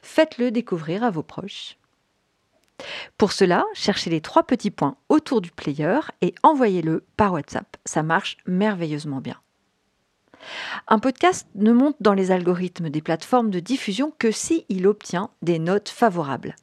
Faites-le 0.03 0.51
découvrir 0.51 1.03
à 1.03 1.11
vos 1.11 1.23
proches. 1.23 1.79
Pour 3.17 3.33
cela, 3.33 3.65
cherchez 3.73 4.11
les 4.11 4.21
trois 4.21 4.43
petits 4.43 4.71
points 4.71 4.99
autour 5.09 5.41
du 5.41 5.51
player 5.51 6.01
et 6.21 6.35
envoyez-le 6.43 7.07
par 7.17 7.33
WhatsApp. 7.33 7.79
Ça 7.87 8.03
marche 8.03 8.37
merveilleusement 8.47 9.23
bien. 9.23 9.39
Un 10.87 10.99
podcast 10.99 11.47
ne 11.55 11.73
monte 11.73 11.97
dans 12.01 12.15
les 12.15 12.31
algorithmes 12.31 12.91
des 12.91 13.03
plateformes 13.03 13.51
de 13.51 13.61
diffusion 13.61 14.13
que 14.19 14.31
si 14.31 14.65
il 14.69 14.87
obtient 14.87 15.31
des 15.43 15.59
notes 15.59 15.89
favorables. 15.89 16.57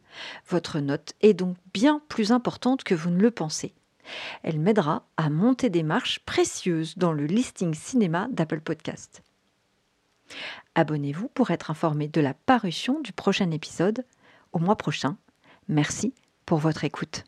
Votre 0.49 0.79
note 0.79 1.13
est 1.21 1.33
donc 1.33 1.57
bien 1.73 2.01
plus 2.09 2.31
importante 2.31 2.83
que 2.83 2.95
vous 2.95 3.09
ne 3.09 3.21
le 3.21 3.31
pensez. 3.31 3.73
Elle 4.43 4.59
m'aidera 4.59 5.05
à 5.17 5.29
monter 5.29 5.69
des 5.69 5.83
marches 5.83 6.19
précieuses 6.19 6.97
dans 6.97 7.11
le 7.11 7.25
listing 7.25 7.73
cinéma 7.73 8.27
d'Apple 8.31 8.61
Podcast. 8.61 9.23
Abonnez-vous 10.75 11.27
pour 11.29 11.51
être 11.51 11.71
informé 11.71 12.07
de 12.07 12.21
la 12.21 12.33
parution 12.33 12.99
du 13.01 13.13
prochain 13.13 13.51
épisode 13.51 14.05
au 14.51 14.59
mois 14.59 14.77
prochain. 14.77 15.17
Merci 15.67 16.13
pour 16.45 16.59
votre 16.59 16.83
écoute. 16.83 17.23